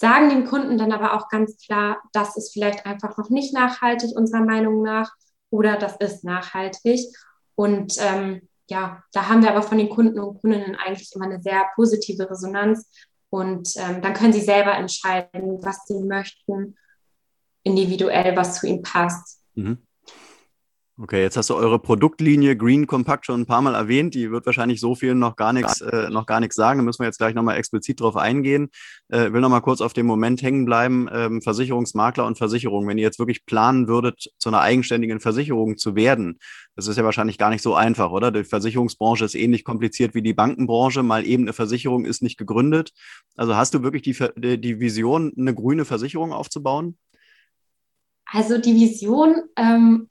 sagen 0.00 0.30
dem 0.30 0.46
Kunden 0.46 0.78
dann 0.78 0.92
aber 0.92 1.14
auch 1.14 1.28
ganz 1.28 1.58
klar, 1.58 1.98
das 2.12 2.36
ist 2.36 2.54
vielleicht 2.54 2.86
einfach 2.86 3.18
noch 3.18 3.28
nicht 3.28 3.52
nachhaltig 3.52 4.16
unserer 4.16 4.42
Meinung 4.42 4.82
nach 4.82 5.12
oder 5.50 5.76
das 5.76 5.96
ist 5.96 6.24
nachhaltig. 6.24 7.00
Und 7.54 7.96
ähm, 8.00 8.48
ja, 8.70 9.02
da 9.12 9.28
haben 9.28 9.42
wir 9.42 9.50
aber 9.50 9.62
von 9.62 9.76
den 9.76 9.90
Kunden 9.90 10.18
und 10.18 10.40
Kundinnen 10.40 10.74
eigentlich 10.74 11.14
immer 11.14 11.26
eine 11.26 11.42
sehr 11.42 11.66
positive 11.74 12.30
Resonanz. 12.30 12.90
Und 13.28 13.74
ähm, 13.76 14.00
dann 14.00 14.14
können 14.14 14.32
sie 14.32 14.40
selber 14.40 14.72
entscheiden, 14.72 15.62
was 15.62 15.84
sie 15.86 16.02
möchten, 16.02 16.76
individuell, 17.62 18.34
was 18.36 18.58
zu 18.58 18.66
ihnen 18.66 18.82
passt. 18.82 19.42
Mhm. 19.54 19.86
Okay, 21.02 21.22
jetzt 21.22 21.38
hast 21.38 21.48
du 21.48 21.54
eure 21.54 21.78
Produktlinie 21.78 22.58
Green 22.58 22.86
Compact 22.86 23.24
schon 23.24 23.40
ein 23.40 23.46
paar 23.46 23.62
Mal 23.62 23.74
erwähnt. 23.74 24.14
Die 24.14 24.30
wird 24.30 24.44
wahrscheinlich 24.44 24.80
so 24.80 24.94
vielen 24.94 25.18
noch 25.18 25.34
gar 25.34 25.54
nichts, 25.54 25.80
äh, 25.80 26.10
noch 26.10 26.26
gar 26.26 26.40
nichts 26.40 26.56
sagen. 26.56 26.78
Da 26.78 26.84
müssen 26.84 26.98
wir 26.98 27.06
jetzt 27.06 27.16
gleich 27.16 27.34
nochmal 27.34 27.56
explizit 27.56 28.00
drauf 28.00 28.18
eingehen. 28.18 28.68
Äh, 29.08 29.32
will 29.32 29.40
nochmal 29.40 29.62
kurz 29.62 29.80
auf 29.80 29.94
den 29.94 30.04
Moment 30.04 30.42
hängen 30.42 30.66
bleiben. 30.66 31.08
Ähm, 31.10 31.40
Versicherungsmakler 31.40 32.26
und 32.26 32.36
Versicherung. 32.36 32.86
Wenn 32.86 32.98
ihr 32.98 33.04
jetzt 33.04 33.18
wirklich 33.18 33.46
planen 33.46 33.88
würdet, 33.88 34.30
zu 34.36 34.50
einer 34.50 34.60
eigenständigen 34.60 35.20
Versicherung 35.20 35.78
zu 35.78 35.96
werden, 35.96 36.38
das 36.76 36.86
ist 36.86 36.98
ja 36.98 37.04
wahrscheinlich 37.04 37.38
gar 37.38 37.48
nicht 37.48 37.62
so 37.62 37.74
einfach, 37.74 38.10
oder? 38.10 38.30
Die 38.30 38.44
Versicherungsbranche 38.44 39.24
ist 39.24 39.34
ähnlich 39.34 39.64
kompliziert 39.64 40.14
wie 40.14 40.20
die 40.20 40.34
Bankenbranche. 40.34 41.02
Mal 41.02 41.24
eben 41.24 41.44
eine 41.44 41.54
Versicherung 41.54 42.04
ist 42.04 42.20
nicht 42.20 42.36
gegründet. 42.36 42.92
Also 43.36 43.56
hast 43.56 43.72
du 43.72 43.82
wirklich 43.82 44.02
die, 44.02 44.60
die 44.60 44.80
Vision, 44.80 45.32
eine 45.34 45.54
grüne 45.54 45.86
Versicherung 45.86 46.34
aufzubauen? 46.34 46.98
Also 48.26 48.58
die 48.58 48.74
Vision 48.74 49.36
ähm, 49.56 50.09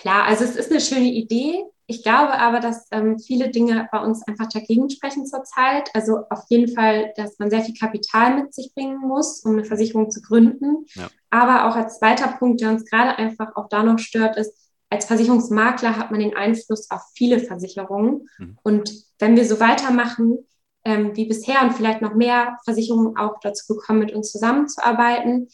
Klar, 0.00 0.24
also 0.26 0.44
es 0.44 0.54
ist 0.54 0.70
eine 0.70 0.80
schöne 0.80 1.12
Idee. 1.12 1.64
Ich 1.86 2.02
glaube 2.02 2.34
aber, 2.34 2.60
dass 2.60 2.86
ähm, 2.92 3.18
viele 3.18 3.50
Dinge 3.50 3.88
bei 3.90 3.98
uns 3.98 4.22
einfach 4.28 4.46
dagegen 4.48 4.90
sprechen 4.90 5.26
zurzeit. 5.26 5.90
Also 5.94 6.18
auf 6.30 6.44
jeden 6.48 6.72
Fall, 6.72 7.12
dass 7.16 7.38
man 7.38 7.50
sehr 7.50 7.62
viel 7.62 7.74
Kapital 7.74 8.36
mit 8.36 8.54
sich 8.54 8.72
bringen 8.74 8.98
muss, 8.98 9.40
um 9.44 9.52
eine 9.52 9.64
Versicherung 9.64 10.10
zu 10.10 10.20
gründen. 10.20 10.84
Ja. 10.94 11.08
Aber 11.30 11.66
auch 11.66 11.76
als 11.76 11.98
zweiter 11.98 12.28
Punkt, 12.28 12.60
der 12.60 12.70
uns 12.70 12.84
gerade 12.84 13.16
einfach 13.16 13.56
auch 13.56 13.68
da 13.68 13.82
noch 13.82 13.98
stört, 13.98 14.36
ist, 14.36 14.52
als 14.90 15.06
Versicherungsmakler 15.06 15.96
hat 15.96 16.10
man 16.10 16.20
den 16.20 16.36
Einfluss 16.36 16.90
auf 16.90 17.02
viele 17.14 17.40
Versicherungen. 17.40 18.28
Mhm. 18.38 18.58
Und 18.62 18.92
wenn 19.18 19.36
wir 19.36 19.46
so 19.46 19.58
weitermachen 19.58 20.38
ähm, 20.84 21.16
wie 21.16 21.26
bisher 21.26 21.62
und 21.62 21.72
vielleicht 21.72 22.02
noch 22.02 22.14
mehr 22.14 22.58
Versicherungen 22.64 23.16
auch 23.16 23.40
dazu 23.40 23.74
bekommen, 23.74 23.98
mit 23.98 24.14
uns 24.14 24.30
zusammenzuarbeiten, 24.30 25.48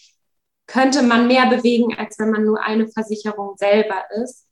könnte 0.66 1.02
man 1.02 1.26
mehr 1.26 1.46
bewegen, 1.46 1.94
als 1.96 2.18
wenn 2.18 2.30
man 2.30 2.44
nur 2.44 2.62
eine 2.62 2.88
Versicherung 2.88 3.56
selber 3.56 4.04
ist. 4.22 4.46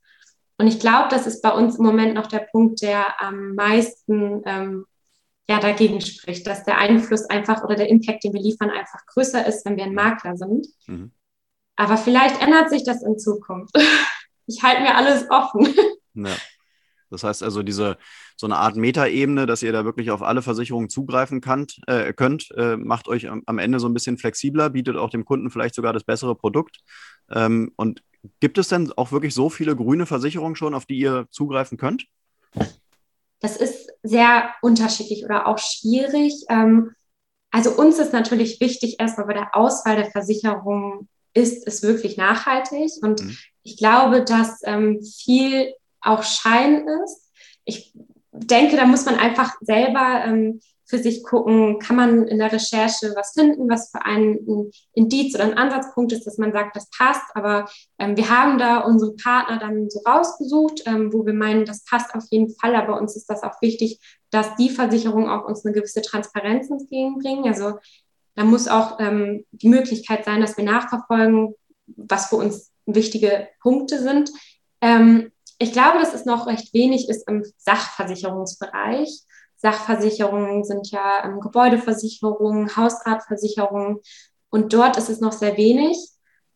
Und 0.57 0.67
ich 0.67 0.79
glaube, 0.79 1.09
das 1.09 1.27
ist 1.27 1.41
bei 1.41 1.51
uns 1.51 1.77
im 1.77 1.85
Moment 1.85 2.13
noch 2.13 2.27
der 2.27 2.47
Punkt, 2.51 2.81
der 2.81 3.19
am 3.21 3.55
meisten 3.55 4.43
ähm, 4.45 4.85
ja, 5.49 5.59
dagegen 5.59 5.99
spricht, 5.99 6.47
dass 6.47 6.63
der 6.63 6.77
Einfluss 6.77 7.25
einfach 7.25 7.63
oder 7.63 7.75
der 7.75 7.89
Impact, 7.89 8.23
den 8.23 8.33
wir 8.33 8.41
liefern, 8.41 8.69
einfach 8.69 9.05
größer 9.07 9.45
ist, 9.45 9.65
wenn 9.65 9.75
wir 9.75 9.83
ein 9.83 9.95
Makler 9.95 10.37
sind. 10.37 10.67
Mhm. 10.87 11.11
Aber 11.75 11.97
vielleicht 11.97 12.41
ändert 12.41 12.69
sich 12.69 12.83
das 12.83 13.03
in 13.03 13.17
Zukunft. 13.19 13.75
Ich 14.45 14.61
halte 14.61 14.81
mir 14.81 14.95
alles 14.95 15.31
offen. 15.31 15.73
Ja. 16.15 16.35
Das 17.13 17.23
heißt 17.23 17.43
also, 17.43 17.63
diese 17.63 17.97
so 18.35 18.47
eine 18.47 18.57
Art 18.57 18.75
Metaebene, 18.75 19.45
dass 19.45 19.63
ihr 19.63 19.71
da 19.71 19.85
wirklich 19.85 20.11
auf 20.11 20.21
alle 20.21 20.41
Versicherungen 20.41 20.89
zugreifen 20.89 21.39
könnt, 21.39 21.79
äh, 21.87 22.11
könnt 22.13 22.49
äh, 22.57 22.75
macht 22.75 23.07
euch 23.07 23.29
am, 23.29 23.43
am, 23.45 23.59
Ende 23.59 23.79
so 23.79 23.87
ein 23.87 23.93
bisschen 23.93 24.17
flexibler, 24.17 24.71
bietet 24.71 24.97
auch 24.97 25.09
dem 25.09 25.23
Kunden 25.23 25.49
vielleicht 25.49 25.75
sogar 25.75 25.93
das 25.93 26.03
bessere 26.03 26.35
Produkt. 26.35 26.79
Ähm, 27.31 27.71
und 27.77 28.01
gibt 28.39 28.57
es 28.57 28.67
denn 28.67 28.91
auch 28.93 29.11
wirklich 29.11 29.33
so 29.33 29.49
viele 29.49 29.75
grüne 29.75 30.05
Versicherungen 30.05 30.55
schon, 30.55 30.73
auf 30.73 30.85
die 30.85 30.97
ihr 30.97 31.27
zugreifen 31.31 31.77
könnt? 31.77 32.05
Das 33.39 33.57
ist 33.57 33.91
sehr 34.03 34.49
unterschiedlich 34.61 35.25
oder 35.25 35.47
auch 35.47 35.59
schwierig. 35.59 36.45
Ähm, 36.49 36.91
also 37.51 37.71
uns 37.71 37.99
ist 37.99 38.13
natürlich 38.13 38.59
wichtig, 38.59 38.99
erstmal 38.99 39.27
bei 39.27 39.33
der 39.33 39.55
Auswahl 39.55 39.95
der 39.95 40.09
Versicherungen 40.09 41.07
ist 41.33 41.67
es 41.67 41.83
wirklich 41.83 42.17
nachhaltig. 42.17 42.91
Und 43.01 43.23
mhm. 43.23 43.37
ich 43.63 43.77
glaube, 43.77 44.23
dass 44.23 44.61
ähm, 44.63 45.01
viel 45.03 45.73
auch 46.03 46.23
Schein 46.23 46.87
ist. 47.03 47.31
Ich 47.65 47.93
denke, 48.31 48.75
da 48.75 48.85
muss 48.85 49.05
man 49.05 49.15
einfach 49.15 49.55
selber 49.61 50.23
ähm, 50.25 50.59
für 50.85 50.99
sich 50.99 51.23
gucken, 51.23 51.79
kann 51.79 51.95
man 51.95 52.27
in 52.27 52.37
der 52.37 52.51
Recherche 52.51 53.13
was 53.15 53.33
finden, 53.33 53.69
was 53.69 53.89
für 53.89 54.05
einen 54.05 54.71
Indiz 54.93 55.33
oder 55.33 55.45
ein 55.45 55.57
Ansatzpunkt 55.57 56.11
ist, 56.11 56.27
dass 56.27 56.37
man 56.37 56.51
sagt, 56.51 56.75
das 56.75 56.89
passt. 56.89 57.23
Aber 57.33 57.67
ähm, 57.97 58.15
wir 58.15 58.29
haben 58.29 58.59
da 58.59 58.79
unsere 58.79 59.15
Partner 59.15 59.57
dann 59.57 59.89
so 59.89 60.01
rausgesucht, 60.07 60.83
ähm, 60.85 61.11
wo 61.11 61.25
wir 61.25 61.33
meinen, 61.33 61.65
das 61.65 61.83
passt 61.85 62.13
auf 62.13 62.25
jeden 62.29 62.53
Fall. 62.57 62.75
Aber 62.75 62.99
uns 62.99 63.15
ist 63.15 63.27
das 63.27 63.43
auch 63.43 63.59
wichtig, 63.61 63.99
dass 64.29 64.55
die 64.57 64.69
Versicherungen 64.69 65.29
auch 65.29 65.45
uns 65.45 65.65
eine 65.65 65.73
gewisse 65.73 66.01
Transparenz 66.01 66.69
entgegenbringen. 66.69 67.45
Also 67.45 67.79
da 68.35 68.43
muss 68.43 68.67
auch 68.67 68.99
ähm, 68.99 69.45
die 69.51 69.69
Möglichkeit 69.69 70.25
sein, 70.25 70.41
dass 70.41 70.57
wir 70.57 70.63
nachverfolgen, 70.63 71.55
was 71.87 72.27
für 72.27 72.35
uns 72.35 72.71
wichtige 72.85 73.47
Punkte 73.61 73.99
sind. 73.99 74.31
Ähm, 74.81 75.31
ich 75.59 75.71
glaube, 75.71 75.99
dass 75.99 76.13
es 76.13 76.25
noch 76.25 76.47
recht 76.47 76.73
wenig 76.73 77.09
ist 77.09 77.27
im 77.27 77.43
Sachversicherungsbereich. 77.57 79.09
Sachversicherungen 79.57 80.63
sind 80.63 80.91
ja 80.91 81.23
ähm, 81.23 81.39
Gebäudeversicherungen, 81.39 82.75
Hausratversicherungen 82.75 83.99
und 84.49 84.73
dort 84.73 84.97
ist 84.97 85.09
es 85.09 85.21
noch 85.21 85.31
sehr 85.31 85.57
wenig. 85.57 85.97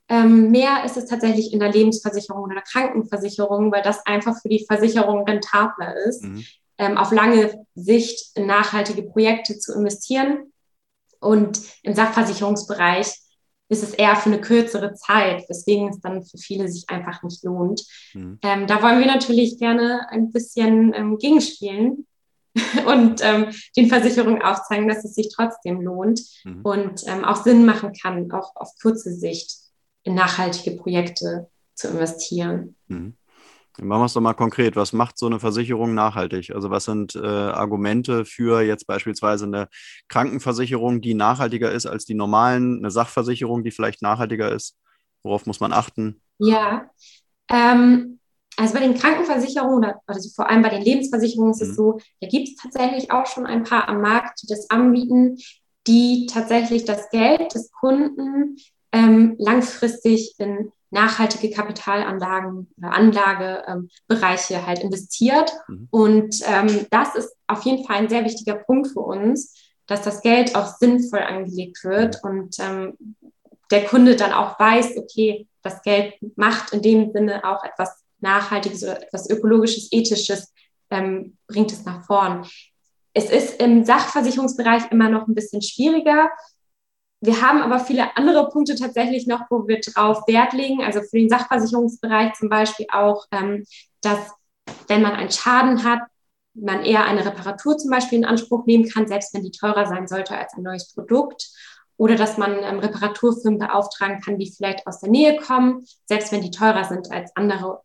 Ähm, 0.09 0.51
mehr 0.51 0.83
ist 0.85 0.97
es 0.97 1.05
tatsächlich 1.05 1.51
in 1.51 1.59
der 1.59 1.71
Lebensversicherung 1.71 2.43
oder 2.43 2.55
der 2.55 2.63
Krankenversicherung, 2.63 3.71
weil 3.71 3.81
das 3.81 4.05
einfach 4.05 4.39
für 4.41 4.49
die 4.49 4.65
Versicherung 4.65 5.25
rentabler 5.25 5.95
ist, 6.05 6.23
mhm. 6.23 6.45
ähm, 6.77 6.97
auf 6.97 7.11
lange 7.11 7.65
Sicht 7.75 8.37
in 8.37 8.45
nachhaltige 8.45 9.03
Projekte 9.03 9.57
zu 9.57 9.73
investieren. 9.73 10.53
Und 11.19 11.59
im 11.81 11.95
Sachversicherungsbereich 11.95 13.13
ist 13.69 13.83
es 13.83 13.93
eher 13.93 14.15
für 14.15 14.29
eine 14.29 14.41
kürzere 14.41 14.93
Zeit, 14.93 15.47
weswegen 15.49 15.89
es 15.89 15.99
dann 15.99 16.23
für 16.23 16.37
viele 16.37 16.69
sich 16.69 16.89
einfach 16.89 17.23
nicht 17.23 17.43
lohnt. 17.43 17.83
Mhm. 18.13 18.39
Ähm, 18.41 18.67
da 18.67 18.81
wollen 18.81 18.99
wir 18.99 19.07
natürlich 19.07 19.57
gerne 19.59 20.07
ein 20.09 20.31
bisschen 20.31 20.93
ähm, 20.93 21.17
gegenspielen 21.17 22.07
und 22.85 23.21
ähm, 23.23 23.47
den 23.75 23.87
Versicherungen 23.87 24.41
aufzeigen, 24.41 24.87
dass 24.87 25.03
es 25.03 25.15
sich 25.15 25.29
trotzdem 25.33 25.81
lohnt 25.81 26.21
mhm. 26.43 26.61
und 26.63 27.03
ähm, 27.07 27.25
auch 27.25 27.43
Sinn 27.43 27.65
machen 27.65 27.93
kann, 27.93 28.31
auch 28.31 28.55
auf 28.55 28.71
kurze 28.81 29.13
Sicht 29.13 29.55
in 30.03 30.15
nachhaltige 30.15 30.77
Projekte 30.77 31.49
zu 31.75 31.89
investieren. 31.89 32.75
Mhm. 32.87 33.15
Machen 33.79 34.01
wir 34.01 34.05
es 34.05 34.13
doch 34.13 34.21
mal 34.21 34.33
konkret. 34.33 34.75
Was 34.75 34.93
macht 34.93 35.17
so 35.17 35.27
eine 35.27 35.39
Versicherung 35.39 35.93
nachhaltig? 35.93 36.53
Also 36.53 36.69
was 36.69 36.85
sind 36.85 37.15
äh, 37.15 37.19
Argumente 37.19 38.25
für 38.25 38.61
jetzt 38.61 38.87
beispielsweise 38.87 39.45
eine 39.45 39.67
Krankenversicherung, 40.07 41.01
die 41.01 41.13
nachhaltiger 41.13 41.71
ist 41.71 41.85
als 41.85 42.05
die 42.05 42.15
normalen, 42.15 42.79
eine 42.79 42.91
Sachversicherung, 42.91 43.63
die 43.63 43.71
vielleicht 43.71 44.01
nachhaltiger 44.01 44.51
ist? 44.51 44.77
Worauf 45.23 45.45
muss 45.45 45.59
man 45.59 45.73
achten? 45.73 46.21
Ja, 46.39 46.89
ähm, 47.49 48.19
also 48.57 48.73
bei 48.73 48.79
den 48.79 48.95
Krankenversicherungen 48.95 49.77
oder 49.77 50.01
also 50.07 50.29
vor 50.35 50.49
allem 50.49 50.63
bei 50.63 50.69
den 50.69 50.81
Lebensversicherungen 50.81 51.51
ist 51.51 51.61
mhm. 51.61 51.69
es 51.69 51.75
so, 51.75 51.99
da 52.21 52.27
gibt 52.27 52.49
es 52.49 52.55
tatsächlich 52.55 53.11
auch 53.11 53.27
schon 53.27 53.45
ein 53.45 53.63
paar 53.63 53.87
am 53.87 54.01
Markt, 54.01 54.41
die 54.41 54.47
das 54.47 54.69
anbieten, 54.69 55.37
die 55.85 56.27
tatsächlich 56.31 56.83
das 56.85 57.09
Geld 57.11 57.53
des 57.53 57.71
Kunden 57.71 58.57
ähm, 58.91 59.35
langfristig 59.37 60.35
in 60.39 60.71
nachhaltige 60.89 61.53
Kapitalanlagen 61.53 62.67
oder 62.77 62.91
Anlagebereiche 62.93 64.53
ähm, 64.53 64.65
halt 64.65 64.79
investiert. 64.79 65.51
Mhm. 65.67 65.87
Und 65.91 66.35
ähm, 66.45 66.87
das 66.91 67.15
ist 67.15 67.35
auf 67.47 67.63
jeden 67.63 67.85
Fall 67.85 67.97
ein 67.97 68.09
sehr 68.09 68.23
wichtiger 68.23 68.55
Punkt 68.55 68.87
für 68.87 69.01
uns, 69.01 69.55
dass 69.85 70.01
das 70.01 70.21
Geld 70.21 70.55
auch 70.55 70.67
sinnvoll 70.77 71.19
angelegt 71.19 71.83
wird 71.83 72.23
und 72.23 72.57
ähm, 72.59 72.97
der 73.71 73.85
Kunde 73.85 74.15
dann 74.15 74.31
auch 74.31 74.59
weiß, 74.59 74.97
okay, 74.97 75.47
das 75.61 75.81
Geld 75.81 76.13
macht 76.35 76.73
in 76.73 76.81
dem 76.81 77.11
Sinne 77.11 77.43
auch 77.43 77.63
etwas 77.63 78.03
Nachhaltiges 78.19 78.83
oder 78.83 79.01
etwas 79.03 79.29
Ökologisches, 79.29 79.89
Ethisches, 79.91 80.53
ähm, 80.89 81.37
bringt 81.47 81.71
es 81.71 81.83
nach 81.85 82.05
vorn. 82.05 82.45
Es 83.13 83.29
ist 83.29 83.61
im 83.61 83.83
Sachversicherungsbereich 83.83 84.91
immer 84.91 85.09
noch 85.09 85.27
ein 85.27 85.35
bisschen 85.35 85.61
schwieriger, 85.61 86.29
wir 87.27 87.41
haben 87.41 87.61
aber 87.61 87.79
viele 87.79 88.15
andere 88.15 88.47
Punkte 88.47 88.75
tatsächlich 88.75 89.27
noch, 89.27 89.41
wo 89.49 89.67
wir 89.67 89.81
drauf 89.81 90.25
Wert 90.27 90.53
legen. 90.53 90.81
Also 90.81 91.01
für 91.01 91.17
den 91.17 91.27
Sachversicherungsbereich 91.27 92.33
zum 92.35 92.47
Beispiel 92.47 92.87
auch, 92.89 93.25
ähm, 93.31 93.65
dass 94.01 94.31
wenn 94.87 95.01
man 95.01 95.11
einen 95.11 95.29
Schaden 95.29 95.83
hat, 95.83 95.99
man 96.53 96.83
eher 96.83 97.03
eine 97.05 97.25
Reparatur 97.25 97.77
zum 97.77 97.91
Beispiel 97.91 98.19
in 98.19 98.25
Anspruch 98.25 98.65
nehmen 98.65 98.87
kann, 98.87 99.07
selbst 99.07 99.33
wenn 99.33 99.43
die 99.43 99.51
teurer 99.51 99.85
sein 99.85 100.07
sollte 100.07 100.37
als 100.37 100.53
ein 100.53 100.63
neues 100.63 100.93
Produkt. 100.93 101.49
Oder 101.97 102.15
dass 102.15 102.37
man 102.37 102.63
ähm, 102.63 102.79
Reparaturfirmen 102.79 103.59
beauftragen 103.59 104.21
kann, 104.21 104.39
die 104.39 104.49
vielleicht 104.49 104.87
aus 104.87 105.01
der 105.01 105.09
Nähe 105.09 105.35
kommen, 105.35 105.85
selbst 106.05 106.31
wenn 106.31 106.41
die 106.41 106.51
teurer 106.51 106.85
sind 106.85 107.11
als 107.11 107.35
andere 107.35 107.81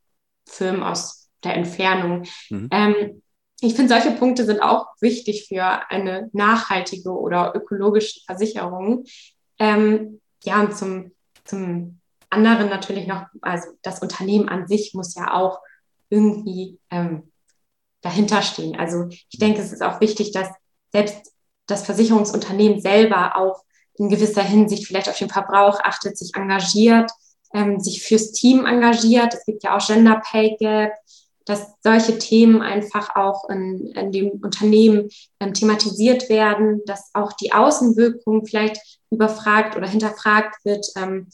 Firmen 0.46 0.84
aus 0.84 1.30
der 1.42 1.56
Entfernung. 1.56 2.26
Mhm. 2.48 2.68
Ähm, 2.70 3.22
ich 3.64 3.74
finde, 3.74 3.94
solche 3.94 4.10
Punkte 4.10 4.44
sind 4.44 4.60
auch 4.60 4.86
wichtig 5.00 5.46
für 5.46 5.64
eine 5.88 6.28
nachhaltige 6.32 7.10
oder 7.10 7.54
ökologische 7.54 8.20
Versicherung. 8.26 9.04
Ähm, 9.58 10.20
ja, 10.42 10.60
und 10.60 10.76
zum, 10.76 11.12
zum 11.44 12.00
anderen 12.28 12.68
natürlich 12.68 13.06
noch, 13.06 13.26
also 13.40 13.68
das 13.82 14.00
Unternehmen 14.00 14.48
an 14.48 14.66
sich 14.66 14.94
muss 14.94 15.14
ja 15.14 15.32
auch 15.32 15.60
irgendwie 16.10 16.80
ähm, 16.90 17.30
dahinter. 18.00 18.42
Also 18.78 19.06
ich 19.08 19.38
denke, 19.38 19.60
es 19.60 19.72
ist 19.72 19.82
auch 19.82 20.00
wichtig, 20.00 20.32
dass 20.32 20.48
selbst 20.92 21.32
das 21.66 21.84
Versicherungsunternehmen 21.84 22.80
selber 22.80 23.36
auch 23.36 23.62
in 23.94 24.08
gewisser 24.08 24.42
Hinsicht 24.42 24.88
vielleicht 24.88 25.08
auf 25.08 25.18
den 25.18 25.30
Verbrauch 25.30 25.78
achtet, 25.80 26.18
sich 26.18 26.34
engagiert, 26.34 27.12
ähm, 27.54 27.78
sich 27.78 28.02
fürs 28.02 28.32
Team 28.32 28.66
engagiert. 28.66 29.34
Es 29.34 29.44
gibt 29.44 29.62
ja 29.62 29.76
auch 29.76 29.86
Gender 29.86 30.20
Pay 30.28 30.56
Gap 30.58 30.92
dass 31.46 31.74
solche 31.82 32.18
Themen 32.18 32.62
einfach 32.62 33.16
auch 33.16 33.48
in, 33.48 33.86
in 33.94 34.12
dem 34.12 34.30
Unternehmen 34.42 35.08
ähm, 35.40 35.54
thematisiert 35.54 36.28
werden, 36.28 36.82
dass 36.86 37.10
auch 37.14 37.32
die 37.32 37.52
Außenwirkung 37.52 38.46
vielleicht 38.46 38.80
überfragt 39.10 39.76
oder 39.76 39.88
hinterfragt 39.88 40.64
wird. 40.64 40.86
Ähm, 40.96 41.28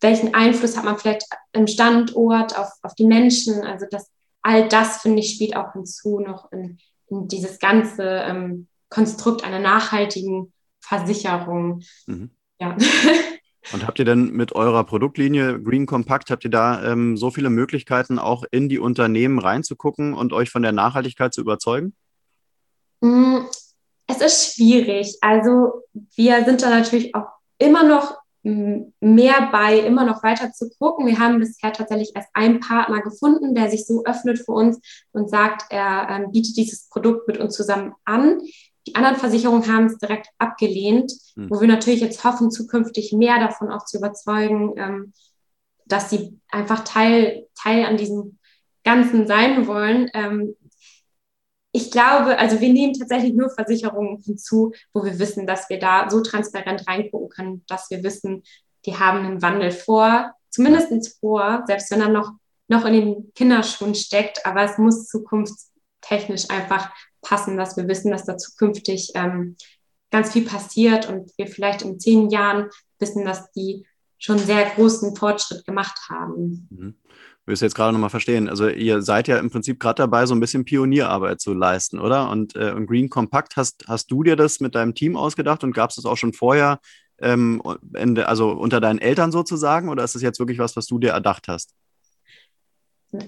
welchen 0.00 0.34
Einfluss 0.34 0.76
hat 0.76 0.84
man 0.84 0.98
vielleicht 0.98 1.24
im 1.52 1.66
Standort 1.66 2.58
auf, 2.58 2.70
auf 2.82 2.94
die 2.94 3.06
Menschen? 3.06 3.62
Also 3.62 3.86
das, 3.90 4.10
all 4.42 4.68
das, 4.68 4.98
finde 4.98 5.20
ich, 5.20 5.34
spielt 5.34 5.56
auch 5.56 5.72
hinzu 5.72 6.20
noch 6.20 6.50
in, 6.52 6.78
in 7.08 7.28
dieses 7.28 7.58
ganze 7.58 8.02
ähm, 8.02 8.66
Konstrukt 8.88 9.44
einer 9.44 9.58
nachhaltigen 9.58 10.52
Versicherung. 10.80 11.82
Mhm. 12.06 12.30
Ja. 12.58 12.76
Und 13.72 13.86
habt 13.86 13.98
ihr 13.98 14.04
denn 14.04 14.32
mit 14.32 14.52
eurer 14.52 14.84
Produktlinie 14.84 15.60
Green 15.60 15.86
Compact, 15.86 16.30
habt 16.30 16.44
ihr 16.44 16.50
da 16.50 16.82
ähm, 16.84 17.16
so 17.16 17.30
viele 17.30 17.50
Möglichkeiten, 17.50 18.18
auch 18.18 18.44
in 18.50 18.68
die 18.68 18.78
Unternehmen 18.78 19.38
reinzugucken 19.38 20.14
und 20.14 20.32
euch 20.32 20.50
von 20.50 20.62
der 20.62 20.72
Nachhaltigkeit 20.72 21.34
zu 21.34 21.40
überzeugen? 21.42 21.94
Mm, 23.00 23.40
es 24.06 24.20
ist 24.20 24.54
schwierig. 24.54 25.18
Also 25.20 25.84
wir 26.16 26.44
sind 26.44 26.62
da 26.62 26.70
natürlich 26.70 27.14
auch 27.14 27.28
immer 27.58 27.84
noch 27.84 28.20
mehr 28.42 29.48
bei, 29.52 29.80
immer 29.80 30.04
noch 30.04 30.22
weiter 30.22 30.50
zu 30.52 30.70
gucken. 30.78 31.06
Wir 31.06 31.18
haben 31.18 31.40
bisher 31.40 31.72
tatsächlich 31.72 32.12
erst 32.14 32.30
einen 32.32 32.60
Partner 32.60 33.02
gefunden, 33.02 33.54
der 33.54 33.70
sich 33.70 33.84
so 33.84 34.02
öffnet 34.04 34.38
für 34.38 34.52
uns 34.52 34.80
und 35.12 35.28
sagt, 35.28 35.64
er 35.70 36.08
ähm, 36.08 36.32
bietet 36.32 36.56
dieses 36.56 36.88
Produkt 36.88 37.28
mit 37.28 37.36
uns 37.36 37.54
zusammen 37.54 37.92
an. 38.04 38.40
Die 38.86 38.94
anderen 38.94 39.16
Versicherungen 39.16 39.66
haben 39.66 39.86
es 39.86 39.98
direkt 39.98 40.28
abgelehnt, 40.38 41.12
mhm. 41.36 41.50
wo 41.50 41.60
wir 41.60 41.68
natürlich 41.68 42.00
jetzt 42.00 42.24
hoffen, 42.24 42.50
zukünftig 42.50 43.12
mehr 43.12 43.38
davon 43.38 43.70
auch 43.70 43.84
zu 43.84 43.98
überzeugen, 43.98 44.74
ähm, 44.76 45.12
dass 45.86 46.10
sie 46.10 46.38
einfach 46.48 46.84
Teil, 46.84 47.46
Teil 47.54 47.84
an 47.84 47.96
diesem 47.96 48.38
Ganzen 48.84 49.26
sein 49.26 49.66
wollen. 49.66 50.10
Ähm, 50.14 50.54
ich 51.72 51.90
glaube, 51.90 52.38
also 52.38 52.60
wir 52.60 52.72
nehmen 52.72 52.94
tatsächlich 52.94 53.34
nur 53.34 53.50
Versicherungen 53.50 54.18
hinzu, 54.24 54.72
wo 54.92 55.04
wir 55.04 55.18
wissen, 55.18 55.46
dass 55.46 55.68
wir 55.68 55.78
da 55.78 56.10
so 56.10 56.20
transparent 56.20 56.86
reingucken 56.88 57.28
können, 57.28 57.64
dass 57.68 57.90
wir 57.90 58.02
wissen, 58.02 58.42
die 58.86 58.96
haben 58.96 59.24
einen 59.24 59.42
Wandel 59.42 59.70
vor, 59.70 60.32
zumindest 60.48 61.20
vor, 61.20 61.62
selbst 61.66 61.90
wenn 61.90 62.00
er 62.00 62.08
noch, 62.08 62.32
noch 62.66 62.84
in 62.86 62.92
den 62.92 63.32
Kinderschuhen 63.34 63.94
steckt, 63.94 64.44
aber 64.46 64.62
es 64.64 64.78
muss 64.78 65.06
zukunftstechnisch 65.06 66.50
einfach 66.50 66.90
passen, 67.22 67.56
dass 67.56 67.76
wir 67.76 67.88
wissen, 67.88 68.10
dass 68.10 68.24
da 68.24 68.36
zukünftig 68.36 69.12
ähm, 69.14 69.56
ganz 70.10 70.32
viel 70.32 70.44
passiert 70.44 71.08
und 71.08 71.30
wir 71.36 71.46
vielleicht 71.46 71.82
in 71.82 72.00
zehn 72.00 72.30
Jahren 72.30 72.68
wissen, 72.98 73.24
dass 73.24 73.50
die 73.52 73.86
schon 74.18 74.38
sehr 74.38 74.70
großen 74.70 75.16
Fortschritt 75.16 75.64
gemacht 75.64 75.98
haben. 76.08 76.68
Mhm. 76.70 76.94
Ich 77.42 77.46
will 77.46 77.54
es 77.54 77.60
jetzt 77.60 77.74
gerade 77.74 77.92
nochmal 77.92 78.10
verstehen. 78.10 78.48
Also 78.48 78.68
ihr 78.68 79.02
seid 79.02 79.26
ja 79.26 79.38
im 79.38 79.50
Prinzip 79.50 79.80
gerade 79.80 80.02
dabei, 80.02 80.26
so 80.26 80.34
ein 80.34 80.40
bisschen 80.40 80.64
Pionierarbeit 80.64 81.40
zu 81.40 81.54
leisten, 81.54 81.98
oder? 81.98 82.30
Und, 82.30 82.54
äh, 82.54 82.72
und 82.72 82.86
Green 82.86 83.08
Compact, 83.08 83.56
hast, 83.56 83.84
hast 83.88 84.10
du 84.10 84.22
dir 84.22 84.36
das 84.36 84.60
mit 84.60 84.74
deinem 84.74 84.94
Team 84.94 85.16
ausgedacht 85.16 85.64
und 85.64 85.72
gab 85.72 85.90
es 85.90 85.96
das 85.96 86.04
auch 86.04 86.16
schon 86.16 86.32
vorher, 86.32 86.80
ähm, 87.20 87.62
also 88.24 88.50
unter 88.50 88.80
deinen 88.80 88.98
Eltern 88.98 89.32
sozusagen, 89.32 89.88
oder 89.88 90.04
ist 90.04 90.14
das 90.14 90.22
jetzt 90.22 90.38
wirklich 90.38 90.58
was, 90.58 90.76
was 90.76 90.86
du 90.86 90.98
dir 90.98 91.10
erdacht 91.10 91.48
hast? 91.48 91.74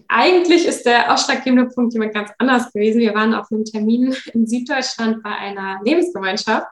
Eigentlich 0.08 0.66
ist 0.66 0.86
der 0.86 1.12
ausschlaggebende 1.12 1.66
Punkt 1.66 1.92
jemand 1.92 2.14
ganz 2.14 2.30
anders 2.38 2.72
gewesen. 2.72 3.00
Wir 3.00 3.14
waren 3.14 3.34
auf 3.34 3.50
einem 3.50 3.64
Termin 3.64 4.14
in 4.32 4.46
Süddeutschland 4.46 5.22
bei 5.22 5.30
einer 5.30 5.80
Lebensgemeinschaft 5.82 6.68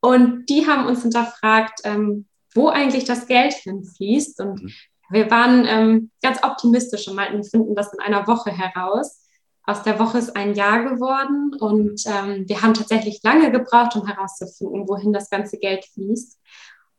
und 0.00 0.46
die 0.46 0.66
haben 0.66 0.86
uns 0.86 1.02
hinterfragt, 1.02 1.80
ähm, 1.84 2.26
wo 2.54 2.68
eigentlich 2.68 3.04
das 3.04 3.26
Geld 3.26 3.54
hinfließt. 3.54 4.40
Und 4.40 4.62
mhm. 4.62 4.72
wir 5.10 5.30
waren 5.30 5.64
ähm, 5.66 6.10
ganz 6.22 6.42
optimistisch 6.42 7.08
und 7.08 7.16
meinten, 7.16 7.38
wir 7.38 7.44
finden 7.44 7.74
das 7.74 7.92
in 7.92 8.00
einer 8.00 8.26
Woche 8.26 8.50
heraus. 8.50 9.22
Aus 9.64 9.82
der 9.82 9.98
Woche 9.98 10.18
ist 10.18 10.36
ein 10.36 10.54
Jahr 10.54 10.84
geworden 10.84 11.50
und 11.58 12.00
ähm, 12.06 12.44
wir 12.46 12.62
haben 12.62 12.74
tatsächlich 12.74 13.20
lange 13.24 13.50
gebraucht, 13.50 13.96
um 13.96 14.06
herauszufinden, 14.06 14.86
wohin 14.86 15.12
das 15.12 15.28
ganze 15.28 15.58
Geld 15.58 15.84
fließt. 15.86 16.38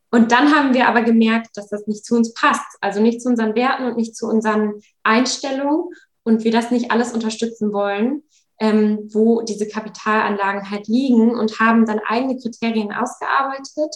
Und 0.10 0.32
dann 0.32 0.56
haben 0.56 0.74
wir 0.74 0.88
aber 0.88 1.02
gemerkt, 1.02 1.56
dass 1.56 1.67
das 1.67 1.88
nicht 1.88 2.06
zu 2.06 2.15
uns 2.15 2.34
passt, 2.34 2.78
also 2.82 3.02
nicht 3.02 3.22
zu 3.22 3.30
unseren 3.30 3.56
Werten 3.56 3.86
und 3.86 3.98
nicht 3.98 4.15
zu 4.15 4.28
unseren 4.28 4.82
Einstellungen 5.04 5.89
und 6.24 6.43
wir 6.43 6.52
das 6.52 6.72
nicht 6.72 6.91
alles 6.91 7.13
unterstützen 7.13 7.74
wollen, 7.74 8.24
ähm, 8.60 9.10
wo 9.12 9.41
diese 9.41 9.67
Kapitalanlagen 9.67 10.72
halt 10.72 10.88
liegen 10.88 11.36
und 11.36 11.60
haben 11.60 11.86
dann 11.86 12.00
eigene 12.08 12.38
Kriterien 12.38 12.91
ausgearbeitet, 12.91 13.93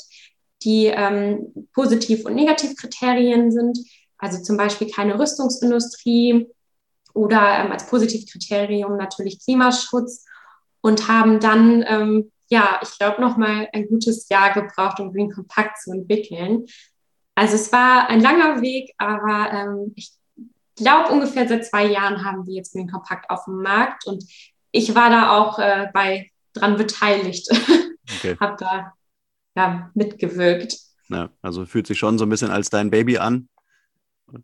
die 0.63 0.88
ähm, 0.88 1.67
Positiv- 1.74 2.26
und 2.26 2.36
Negativkriterien 2.36 3.52
sind, 3.52 3.80
also 4.17 4.41
zum 4.43 4.58
Beispiel 4.58 4.89
keine 4.91 5.17
Rüstungsindustrie 5.17 6.47
oder 7.13 7.60
ähm, 7.60 7.71
als 7.71 7.88
Positivkriterium 7.88 8.97
natürlich 8.97 9.43
Klimaschutz 9.43 10.26
und 10.82 11.08
haben 11.08 11.39
dann 11.39 11.84
ähm, 11.88 12.32
ja, 12.51 12.79
ich 12.83 12.97
glaube, 12.99 13.21
noch 13.21 13.37
mal 13.37 13.69
ein 13.71 13.87
gutes 13.87 14.27
Jahr 14.27 14.53
gebraucht, 14.53 14.99
um 14.99 15.13
Green 15.13 15.31
Compact 15.31 15.81
zu 15.81 15.91
entwickeln. 15.91 16.65
Also 17.33 17.55
es 17.55 17.71
war 17.71 18.09
ein 18.09 18.19
langer 18.19 18.61
Weg, 18.61 18.93
aber 18.97 19.51
ähm, 19.53 19.93
ich 19.95 20.11
glaube, 20.75 21.13
ungefähr 21.13 21.47
seit 21.47 21.65
zwei 21.65 21.85
Jahren 21.85 22.25
haben 22.25 22.45
wir 22.45 22.53
jetzt 22.53 22.75
den 22.75 22.89
Kompakt 22.89 23.29
auf 23.29 23.45
dem 23.45 23.61
Markt 23.61 24.05
und 24.05 24.23
ich 24.71 24.93
war 24.95 25.09
da 25.09 25.37
auch 25.37 25.59
äh, 25.59 25.87
bei 25.93 26.29
dran 26.53 26.75
beteiligt. 26.75 27.47
Okay. 28.17 28.35
habe 28.41 28.57
da 28.59 28.93
ja, 29.55 29.89
mitgewirkt. 29.93 30.77
Ja, 31.07 31.29
also 31.41 31.65
fühlt 31.65 31.87
sich 31.87 31.99
schon 31.99 32.17
so 32.17 32.25
ein 32.25 32.29
bisschen 32.29 32.51
als 32.51 32.69
dein 32.69 32.89
Baby 32.89 33.17
an. 33.17 33.47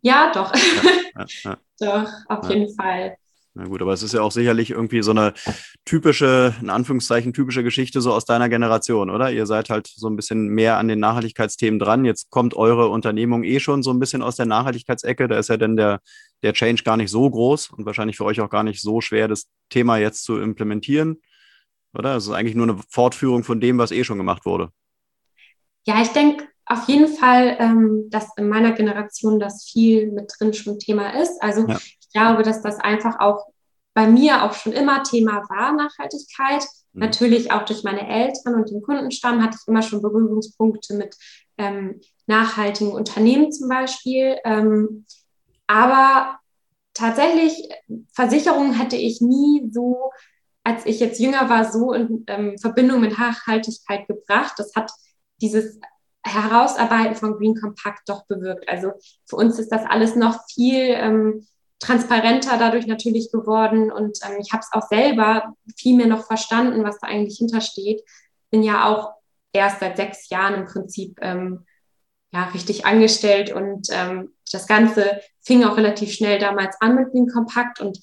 Ja, 0.01 0.31
doch. 0.31 0.53
Ja, 0.55 1.25
ja, 1.43 1.57
doch, 1.79 2.11
auf 2.27 2.49
jeden 2.49 2.73
Fall. 2.73 3.17
Na 3.59 3.65
gut, 3.65 3.81
aber 3.81 3.91
es 3.91 4.03
ist 4.03 4.13
ja 4.13 4.21
auch 4.21 4.31
sicherlich 4.31 4.69
irgendwie 4.69 5.01
so 5.01 5.09
eine 5.09 5.33
typische, 5.83 6.53
in 6.61 6.69
Anführungszeichen, 6.69 7.33
typische 7.33 7.63
Geschichte 7.63 8.01
so 8.01 8.13
aus 8.13 8.23
deiner 8.23 8.49
Generation, 8.49 9.09
oder? 9.09 9.31
Ihr 9.31 9.47
seid 9.47 9.71
halt 9.71 9.87
so 9.87 10.07
ein 10.07 10.15
bisschen 10.15 10.49
mehr 10.49 10.77
an 10.77 10.87
den 10.87 10.99
Nachhaltigkeitsthemen 10.99 11.79
dran. 11.79 12.05
Jetzt 12.05 12.29
kommt 12.29 12.53
eure 12.53 12.89
Unternehmung 12.89 13.43
eh 13.43 13.59
schon 13.59 13.81
so 13.81 13.89
ein 13.89 13.97
bisschen 13.97 14.21
aus 14.21 14.35
der 14.35 14.45
Nachhaltigkeitsecke. 14.45 15.27
Da 15.27 15.39
ist 15.39 15.49
ja 15.49 15.57
dann 15.57 15.75
der, 15.75 16.01
der 16.43 16.53
Change 16.53 16.83
gar 16.83 16.97
nicht 16.97 17.09
so 17.09 17.27
groß 17.27 17.71
und 17.71 17.87
wahrscheinlich 17.87 18.17
für 18.17 18.25
euch 18.25 18.41
auch 18.41 18.51
gar 18.51 18.61
nicht 18.61 18.79
so 18.79 19.01
schwer, 19.01 19.27
das 19.27 19.47
Thema 19.71 19.97
jetzt 19.97 20.23
zu 20.23 20.39
implementieren, 20.39 21.19
oder? 21.95 22.15
Es 22.15 22.27
ist 22.27 22.33
eigentlich 22.33 22.55
nur 22.55 22.69
eine 22.69 22.79
Fortführung 22.91 23.43
von 23.43 23.59
dem, 23.59 23.79
was 23.79 23.89
eh 23.89 24.03
schon 24.03 24.19
gemacht 24.19 24.45
wurde. 24.45 24.69
Ja, 25.87 25.99
ich 26.03 26.09
denke 26.09 26.47
auf 26.67 26.87
jeden 26.87 27.07
Fall, 27.07 27.57
ähm, 27.59 28.07
dass 28.11 28.37
in 28.37 28.49
meiner 28.49 28.73
Generation 28.73 29.39
das 29.39 29.65
viel 29.65 30.11
mit 30.11 30.31
drin 30.37 30.53
schon 30.53 30.77
Thema 30.77 31.19
ist. 31.19 31.41
Also 31.41 31.65
ja 31.65 31.79
glaube, 32.17 32.43
dass 32.43 32.61
das 32.61 32.79
einfach 32.79 33.19
auch 33.19 33.45
bei 33.93 34.07
mir 34.07 34.43
auch 34.43 34.53
schon 34.53 34.73
immer 34.73 35.03
Thema 35.03 35.43
war, 35.49 35.73
Nachhaltigkeit. 35.73 36.63
Mhm. 36.93 37.01
Natürlich 37.01 37.51
auch 37.51 37.63
durch 37.65 37.83
meine 37.83 38.07
Eltern 38.07 38.55
und 38.55 38.69
den 38.69 38.81
Kundenstamm 38.81 39.43
hatte 39.43 39.57
ich 39.59 39.67
immer 39.67 39.81
schon 39.81 40.01
Berührungspunkte 40.01 40.95
mit 40.95 41.15
ähm, 41.57 42.01
nachhaltigen 42.25 42.91
Unternehmen 42.91 43.51
zum 43.51 43.69
Beispiel. 43.69 44.37
Ähm, 44.45 45.05
aber 45.67 46.39
tatsächlich, 46.93 47.69
Versicherungen 48.13 48.73
hätte 48.73 48.95
ich 48.95 49.21
nie 49.21 49.69
so, 49.71 50.11
als 50.63 50.85
ich 50.85 50.99
jetzt 50.99 51.19
jünger 51.19 51.49
war, 51.49 51.71
so 51.71 51.93
in 51.93 52.23
ähm, 52.27 52.57
Verbindung 52.57 53.01
mit 53.01 53.17
Nachhaltigkeit 53.17 54.07
gebracht. 54.07 54.53
Das 54.57 54.75
hat 54.75 54.91
dieses 55.41 55.79
Herausarbeiten 56.23 57.15
von 57.15 57.37
Green 57.37 57.55
Compact 57.55 58.09
doch 58.09 58.25
bewirkt. 58.25 58.67
Also 58.67 58.91
für 59.25 59.35
uns 59.37 59.59
ist 59.59 59.71
das 59.71 59.85
alles 59.85 60.15
noch 60.15 60.39
viel 60.53 60.91
ähm, 60.95 61.47
transparenter 61.79 62.57
dadurch 62.57 62.87
natürlich 62.87 63.31
geworden 63.31 63.91
und 63.91 64.19
ähm, 64.25 64.37
ich 64.39 64.51
habe 64.51 64.61
es 64.61 64.69
auch 64.71 64.87
selber 64.87 65.53
viel 65.75 65.95
mehr 65.95 66.07
noch 66.07 66.25
verstanden, 66.25 66.83
was 66.83 66.99
da 66.99 67.07
eigentlich 67.07 67.37
hintersteht. 67.37 68.01
Bin 68.49 68.63
ja 68.63 68.85
auch 68.85 69.13
erst 69.53 69.79
seit 69.79 69.97
sechs 69.97 70.29
Jahren 70.29 70.55
im 70.55 70.65
Prinzip 70.65 71.19
ähm, 71.21 71.65
ja, 72.31 72.45
richtig 72.45 72.85
angestellt 72.85 73.51
und 73.53 73.87
ähm, 73.91 74.33
das 74.51 74.67
Ganze 74.67 75.21
fing 75.41 75.63
auch 75.63 75.77
relativ 75.77 76.11
schnell 76.11 76.39
damals 76.39 76.79
an 76.81 76.95
mit 76.95 77.13
dem 77.13 77.27
Kompakt 77.27 77.79
und 77.79 77.99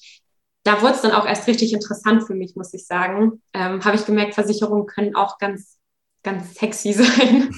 da 0.63 0.81
wurde 0.81 0.95
es 0.95 1.01
dann 1.01 1.11
auch 1.11 1.27
erst 1.27 1.47
richtig 1.47 1.73
interessant 1.73 2.25
für 2.25 2.33
mich, 2.33 2.55
muss 2.55 2.73
ich 2.73 2.87
sagen. 2.87 3.43
Ähm, 3.53 3.85
habe 3.85 3.95
ich 3.95 4.05
gemerkt, 4.05 4.33
Versicherungen 4.33 4.87
können 4.87 5.15
auch 5.15 5.37
ganz, 5.37 5.77
ganz 6.23 6.55
sexy 6.55 6.93
sein. 6.93 7.53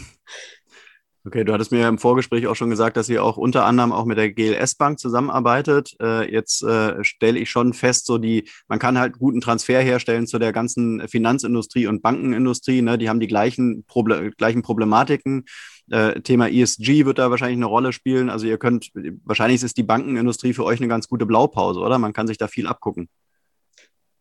Okay, 1.27 1.43
du 1.43 1.51
hattest 1.51 1.73
mir 1.73 1.85
im 1.89 1.97
Vorgespräch 1.97 2.47
auch 2.47 2.55
schon 2.55 2.69
gesagt, 2.69 2.95
dass 2.95 3.09
ihr 3.09 3.21
auch 3.21 3.35
unter 3.35 3.65
anderem 3.65 3.91
auch 3.91 4.05
mit 4.05 4.17
der 4.17 4.31
GLS 4.31 4.75
Bank 4.75 4.97
zusammenarbeitet. 4.97 5.93
Äh, 6.01 6.31
jetzt 6.31 6.63
äh, 6.63 7.03
stelle 7.03 7.37
ich 7.37 7.49
schon 7.49 7.73
fest, 7.73 8.05
so 8.05 8.17
die, 8.17 8.47
man 8.69 8.79
kann 8.79 8.97
halt 8.97 9.19
guten 9.19 9.41
Transfer 9.41 9.81
herstellen 9.81 10.25
zu 10.25 10.39
der 10.39 10.53
ganzen 10.53 11.05
Finanzindustrie 11.09 11.87
und 11.87 12.01
Bankenindustrie. 12.01 12.81
Ne? 12.81 12.97
Die 12.97 13.09
haben 13.09 13.19
die 13.19 13.27
gleichen, 13.27 13.83
Proble 13.83 14.31
gleichen 14.37 14.61
Problematiken. 14.61 15.43
Äh, 15.91 16.21
Thema 16.21 16.47
ESG 16.47 17.05
wird 17.05 17.19
da 17.19 17.29
wahrscheinlich 17.29 17.57
eine 17.57 17.65
Rolle 17.65 17.91
spielen. 17.91 18.29
Also 18.29 18.47
ihr 18.47 18.57
könnt, 18.57 18.91
wahrscheinlich 19.25 19.61
ist 19.61 19.75
die 19.75 19.83
Bankenindustrie 19.83 20.53
für 20.53 20.63
euch 20.63 20.79
eine 20.79 20.87
ganz 20.87 21.09
gute 21.09 21.25
Blaupause, 21.25 21.81
oder? 21.81 21.99
Man 21.99 22.13
kann 22.13 22.27
sich 22.27 22.37
da 22.37 22.47
viel 22.47 22.67
abgucken. 22.67 23.09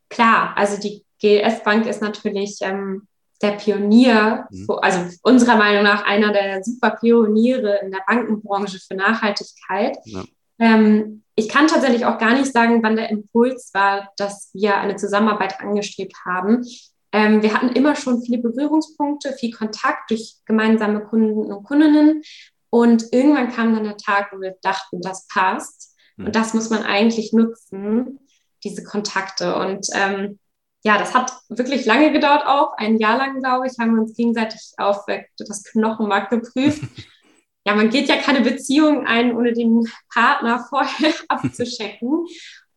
Klar, 0.08 0.56
also 0.56 0.80
die 0.80 1.04
GLS 1.20 1.62
Bank 1.62 1.86
ist 1.86 2.02
natürlich 2.02 2.58
ähm, 2.62 3.06
der 3.42 3.52
Pionier, 3.52 4.46
mhm. 4.50 4.66
also 4.80 5.00
unserer 5.22 5.56
Meinung 5.56 5.84
nach 5.84 6.04
einer 6.04 6.32
der 6.32 6.62
super 6.62 6.90
Pioniere 6.90 7.80
in 7.82 7.90
der 7.90 8.02
Bankenbranche 8.06 8.78
für 8.78 8.94
Nachhaltigkeit. 8.94 9.98
Ja. 10.04 10.24
Ähm, 10.58 11.22
ich 11.34 11.48
kann 11.48 11.66
tatsächlich 11.66 12.06
auch 12.06 12.18
gar 12.18 12.32
nicht 12.32 12.50
sagen, 12.50 12.82
wann 12.82 12.96
der 12.96 13.10
Impuls 13.10 13.70
war, 13.74 14.10
dass 14.16 14.50
wir 14.54 14.78
eine 14.78 14.96
Zusammenarbeit 14.96 15.60
angestrebt 15.60 16.14
haben. 16.24 16.64
Ähm, 17.12 17.42
wir 17.42 17.52
hatten 17.52 17.68
immer 17.68 17.94
schon 17.94 18.22
viele 18.22 18.38
Berührungspunkte, 18.38 19.32
viel 19.34 19.52
Kontakt 19.52 20.10
durch 20.10 20.36
gemeinsame 20.46 21.04
Kunden 21.04 21.52
und 21.52 21.64
Kundinnen. 21.64 22.22
Und 22.70 23.12
irgendwann 23.12 23.52
kam 23.52 23.74
dann 23.74 23.84
der 23.84 23.96
Tag, 23.96 24.32
wo 24.32 24.40
wir 24.40 24.56
dachten, 24.62 25.00
das 25.02 25.26
passt. 25.28 25.94
Mhm. 26.16 26.26
Und 26.26 26.36
das 26.36 26.54
muss 26.54 26.70
man 26.70 26.82
eigentlich 26.82 27.32
nutzen, 27.32 28.20
diese 28.64 28.82
Kontakte. 28.82 29.56
Und 29.56 29.88
ähm, 29.94 30.38
ja, 30.86 30.98
das 30.98 31.14
hat 31.14 31.32
wirklich 31.48 31.84
lange 31.84 32.12
gedauert 32.12 32.46
auch. 32.46 32.74
Ein 32.76 32.96
Jahr 32.98 33.18
lang, 33.18 33.40
glaube 33.40 33.66
ich, 33.66 33.76
haben 33.80 33.96
wir 33.96 34.02
uns 34.02 34.14
gegenseitig 34.14 34.60
auf 34.76 35.04
das 35.36 35.64
Knochenmark 35.64 36.30
geprüft. 36.30 36.80
ja, 37.66 37.74
man 37.74 37.90
geht 37.90 38.08
ja 38.08 38.14
keine 38.18 38.40
Beziehung 38.40 39.04
ein, 39.04 39.36
ohne 39.36 39.52
den 39.52 39.90
Partner 40.14 40.64
vorher 40.70 41.12
abzuschecken. 41.26 42.26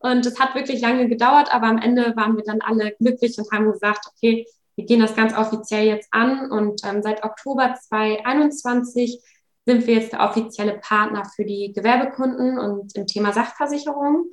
Und 0.00 0.26
es 0.26 0.40
hat 0.40 0.56
wirklich 0.56 0.80
lange 0.80 1.08
gedauert, 1.08 1.54
aber 1.54 1.68
am 1.68 1.78
Ende 1.78 2.16
waren 2.16 2.36
wir 2.36 2.42
dann 2.42 2.62
alle 2.62 2.90
glücklich 2.98 3.38
und 3.38 3.48
haben 3.52 3.70
gesagt, 3.70 4.00
okay, 4.08 4.44
wir 4.74 4.86
gehen 4.86 4.98
das 4.98 5.14
ganz 5.14 5.32
offiziell 5.32 5.86
jetzt 5.86 6.08
an. 6.10 6.50
Und 6.50 6.80
ähm, 6.84 7.04
seit 7.04 7.22
Oktober 7.22 7.76
2021 7.80 9.22
sind 9.66 9.86
wir 9.86 9.94
jetzt 9.94 10.12
der 10.14 10.28
offizielle 10.28 10.80
Partner 10.80 11.30
für 11.36 11.44
die 11.44 11.72
Gewerbekunden 11.72 12.58
und 12.58 12.96
im 12.96 13.06
Thema 13.06 13.32
Sachversicherung. 13.32 14.32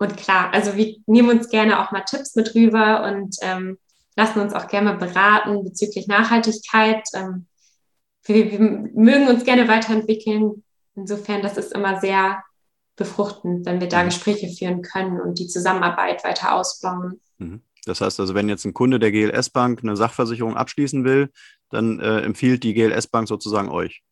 Und 0.00 0.16
klar, 0.16 0.52
also 0.54 0.76
wir 0.76 0.96
nehmen 1.06 1.28
uns 1.28 1.50
gerne 1.50 1.78
auch 1.78 1.92
mal 1.92 2.00
Tipps 2.00 2.34
mit 2.34 2.54
rüber 2.54 3.04
und 3.04 3.36
ähm, 3.42 3.78
lassen 4.16 4.40
uns 4.40 4.54
auch 4.54 4.66
gerne 4.66 4.94
beraten 4.94 5.62
bezüglich 5.62 6.06
Nachhaltigkeit. 6.06 7.06
Ähm, 7.12 7.46
wir, 8.24 8.50
wir, 8.50 8.58
mögen 8.58 9.28
uns 9.28 9.44
gerne 9.44 9.68
weiterentwickeln. 9.68 10.64
Insofern, 10.96 11.42
das 11.42 11.58
ist 11.58 11.72
immer 11.74 12.00
sehr 12.00 12.42
befruchtend, 12.96 13.66
wenn 13.66 13.80
wir 13.82 13.88
da 13.88 14.00
mhm. 14.02 14.06
Gespräche 14.06 14.48
führen 14.48 14.80
können 14.80 15.20
und 15.20 15.38
die 15.38 15.48
Zusammenarbeit 15.48 16.24
weiter 16.24 16.54
ausbauen. 16.54 17.20
Mhm. 17.36 17.60
Das 17.84 18.00
heißt 18.00 18.20
also, 18.20 18.34
wenn 18.34 18.48
jetzt 18.48 18.64
ein 18.64 18.72
Kunde 18.72 18.98
der 19.00 19.12
GLS 19.12 19.50
Bank 19.50 19.80
eine 19.82 19.96
Sachversicherung 19.96 20.56
abschließen 20.56 21.04
will, 21.04 21.30
dann 21.68 22.00
äh, 22.00 22.20
empfiehlt 22.20 22.62
die 22.62 22.72
GLS 22.72 23.06
Bank 23.06 23.28
sozusagen 23.28 23.68
euch. 23.68 24.02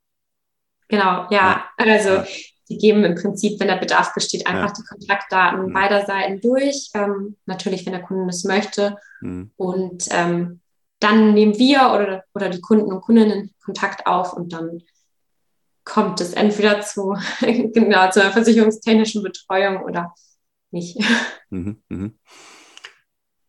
Genau, 0.89 1.29
ja. 1.31 1.31
ja. 1.31 1.65
Also 1.79 2.11
ja 2.11 2.27
die 2.69 2.79
geben 2.79 3.05
im 3.05 3.15
Prinzip, 3.15 3.59
wenn 3.61 3.69
der 3.69 3.77
Bedarf 3.77 4.15
besteht, 4.15 4.47
einfach 4.47 4.69
ja. 4.69 4.75
die 4.79 4.83
Kontaktdaten 4.83 5.67
mhm. 5.67 5.73
beider 5.73 6.05
Seiten 6.05 6.41
durch. 6.41 6.91
Ähm, 6.95 7.37
natürlich, 7.47 7.87
wenn 7.87 7.93
der 7.93 8.03
Kunde 8.03 8.27
das 8.27 8.45
möchte. 8.45 8.97
Mhm. 9.21 9.51
Und 9.57 10.09
ähm, 10.11 10.61
dann 11.01 11.35
nehmen 11.35 11.59
wir 11.59 11.93
oder, 11.93 12.25
oder 12.35 12.49
die 12.49 12.61
Kunden 12.61 12.93
und 12.93 13.01
Kundinnen 13.01 13.55
Kontakt 13.65 14.07
auf 14.07 14.33
und 14.33 14.53
dann 14.53 14.83
kommt 15.85 16.21
es 16.21 16.35
entweder 16.35 16.81
zu, 16.83 17.17
genau, 17.41 18.11
zu 18.11 18.21
einer 18.21 18.33
versicherungstechnischen 18.33 19.23
Betreuung 19.23 19.83
oder 19.85 20.15
nicht. 20.71 20.99
Mhm, 21.51 21.83
mh. 21.89 22.11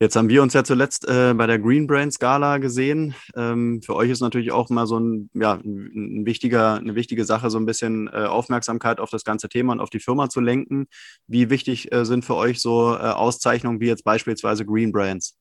Jetzt 0.01 0.15
haben 0.15 0.29
wir 0.29 0.41
uns 0.41 0.53
ja 0.53 0.63
zuletzt 0.63 1.05
äh, 1.09 1.33
bei 1.33 1.45
der 1.45 1.59
Green 1.59 1.85
Brain 1.85 2.09
Skala 2.09 2.59
gesehen. 2.59 3.15
Ähm, 3.35 3.81
für 3.81 3.95
euch 3.95 4.09
ist 4.09 4.21
natürlich 4.21 4.53
auch 4.53 4.69
mal 4.69 4.87
so 4.87 4.97
ein, 4.97 5.29
ja, 5.33 5.55
ein 5.55 6.25
wichtiger, 6.25 6.75
eine 6.75 6.95
wichtige 6.95 7.25
Sache, 7.25 7.49
so 7.49 7.57
ein 7.57 7.65
bisschen 7.65 8.07
äh, 8.07 8.23
Aufmerksamkeit 8.23 9.01
auf 9.01 9.09
das 9.09 9.25
ganze 9.25 9.49
Thema 9.49 9.73
und 9.73 9.81
auf 9.81 9.89
die 9.89 9.99
Firma 9.99 10.29
zu 10.29 10.39
lenken. 10.39 10.87
Wie 11.27 11.49
wichtig 11.49 11.91
äh, 11.91 12.05
sind 12.05 12.23
für 12.23 12.35
euch 12.35 12.61
so 12.61 12.93
äh, 12.93 12.99
Auszeichnungen 12.99 13.81
wie 13.81 13.87
jetzt 13.87 14.05
beispielsweise 14.05 14.65
Green 14.65 14.93
Brands? 14.93 15.35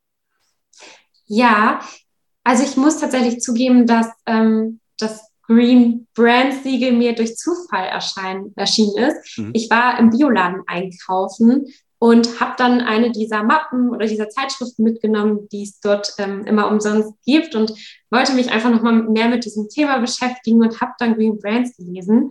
Ja, 1.26 1.78
also 2.42 2.64
ich 2.64 2.76
muss 2.76 2.98
tatsächlich 2.98 3.38
zugeben, 3.38 3.86
dass 3.86 4.08
ähm, 4.26 4.80
das 4.98 5.20
Green 5.42 6.08
Brand 6.14 6.64
Siegel 6.64 6.92
mir 6.92 7.14
durch 7.14 7.36
Zufall 7.36 7.86
erschein, 7.86 8.52
erschienen 8.56 8.96
ist. 8.98 9.38
Mhm. 9.38 9.50
Ich 9.54 9.70
war 9.70 10.00
im 10.00 10.10
Bioladen 10.10 10.62
einkaufen 10.66 11.66
und 11.98 12.40
habe 12.40 12.54
dann 12.56 12.80
eine 12.80 13.10
dieser 13.10 13.42
Mappen 13.42 13.90
oder 13.90 14.06
dieser 14.06 14.28
Zeitschriften 14.28 14.84
mitgenommen, 14.84 15.48
die 15.50 15.64
es 15.64 15.80
dort 15.80 16.14
ähm, 16.18 16.44
immer 16.44 16.70
umsonst 16.70 17.12
gibt 17.24 17.54
und 17.54 17.72
wollte 18.10 18.34
mich 18.34 18.50
einfach 18.50 18.70
nochmal 18.70 19.02
mehr 19.02 19.28
mit 19.28 19.44
diesem 19.44 19.68
Thema 19.68 19.98
beschäftigen 19.98 20.62
und 20.62 20.80
habe 20.80 20.92
dann 20.98 21.14
Green 21.14 21.38
Brands 21.38 21.76
gelesen. 21.76 22.30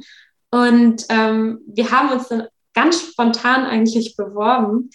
Und 0.52 1.06
ähm, 1.10 1.60
wir 1.68 1.92
haben 1.92 2.12
uns 2.12 2.30
dann 2.30 2.48
ganz 2.74 3.02
spontan 3.02 3.66
eigentlich 3.66 4.16
beworben 4.16 4.90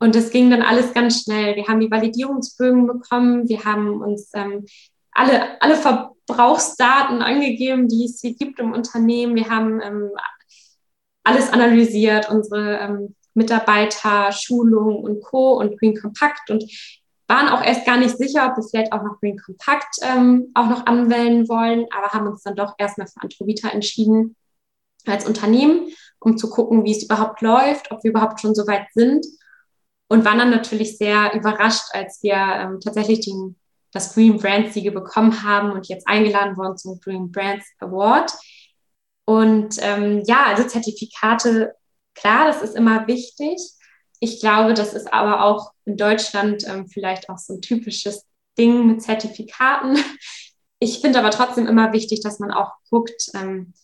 und 0.00 0.16
es 0.16 0.30
ging 0.30 0.50
dann 0.50 0.62
alles 0.62 0.92
ganz 0.92 1.22
schnell. 1.22 1.56
Wir 1.56 1.66
haben 1.66 1.80
die 1.80 1.90
Validierungsbögen 1.90 2.86
bekommen, 2.86 3.48
wir 3.48 3.64
haben 3.64 4.02
uns 4.02 4.30
ähm, 4.34 4.66
alle, 5.12 5.60
alle 5.62 5.76
Verbrauchsdaten 5.76 7.22
angegeben, 7.22 7.88
die 7.88 8.04
es 8.04 8.20
hier 8.20 8.34
gibt 8.34 8.60
im 8.60 8.72
Unternehmen. 8.72 9.34
Wir 9.34 9.48
haben 9.48 9.80
ähm, 9.80 10.10
alles 11.24 11.52
analysiert, 11.52 12.30
unsere 12.30 12.78
ähm, 12.78 13.14
Mitarbeiter, 13.34 14.32
Schulung 14.32 15.02
und 15.02 15.22
Co. 15.22 15.58
und 15.58 15.78
Green 15.78 15.96
Compact. 15.96 16.50
Und 16.50 16.64
waren 17.30 17.48
auch 17.48 17.62
erst 17.62 17.86
gar 17.86 17.96
nicht 17.96 18.18
sicher, 18.18 18.48
ob 18.50 18.56
wir 18.56 18.68
vielleicht 18.68 18.92
auch 18.92 19.04
noch 19.04 19.20
Green 19.20 19.38
Compact 19.38 19.98
ähm, 20.02 20.50
auch 20.54 20.68
noch 20.68 20.86
anwählen 20.86 21.48
wollen, 21.48 21.86
aber 21.96 22.08
haben 22.08 22.26
uns 22.26 22.42
dann 22.42 22.56
doch 22.56 22.74
erstmal 22.76 23.06
für 23.06 23.22
Antrovita 23.22 23.68
entschieden 23.68 24.34
als 25.06 25.26
Unternehmen, 25.26 25.92
um 26.18 26.36
zu 26.36 26.50
gucken, 26.50 26.84
wie 26.84 26.90
es 26.90 27.04
überhaupt 27.04 27.40
läuft, 27.40 27.92
ob 27.92 28.02
wir 28.02 28.10
überhaupt 28.10 28.40
schon 28.40 28.54
so 28.54 28.66
weit 28.66 28.86
sind. 28.94 29.24
Und 30.08 30.24
waren 30.24 30.38
dann 30.38 30.50
natürlich 30.50 30.98
sehr 30.98 31.32
überrascht, 31.34 31.84
als 31.92 32.20
wir 32.22 32.34
ähm, 32.34 32.80
tatsächlich 32.80 33.20
den, 33.20 33.54
das 33.92 34.12
Green 34.12 34.36
Brand 34.38 34.72
Siegel 34.72 34.90
bekommen 34.90 35.44
haben 35.44 35.70
und 35.70 35.86
jetzt 35.86 36.08
eingeladen 36.08 36.56
wurden 36.56 36.76
zum 36.76 36.98
Green 37.00 37.30
Brands 37.30 37.64
Award. 37.78 38.32
Und 39.24 39.76
ähm, 39.80 40.24
ja, 40.26 40.46
also 40.46 40.64
Zertifikate, 40.64 41.74
klar, 42.14 42.46
das 42.46 42.62
ist 42.62 42.76
immer 42.76 43.06
wichtig. 43.06 43.58
Ich 44.20 44.40
glaube, 44.40 44.74
das 44.74 44.92
ist 44.92 45.12
aber 45.12 45.44
auch 45.44 45.72
in 45.86 45.96
Deutschland 45.96 46.64
ähm, 46.66 46.88
vielleicht 46.88 47.28
auch 47.30 47.38
so 47.38 47.54
ein 47.54 47.62
typisches 47.62 48.26
Ding 48.58 48.86
mit 48.86 49.02
Zertifikaten. 49.02 49.98
Ich 50.82 51.00
finde 51.00 51.18
aber 51.18 51.30
trotzdem 51.30 51.66
immer 51.66 51.92
wichtig, 51.92 52.22
dass 52.22 52.38
man 52.38 52.52
auch 52.52 52.72
guckt, 52.88 53.28
ähm, 53.34 53.74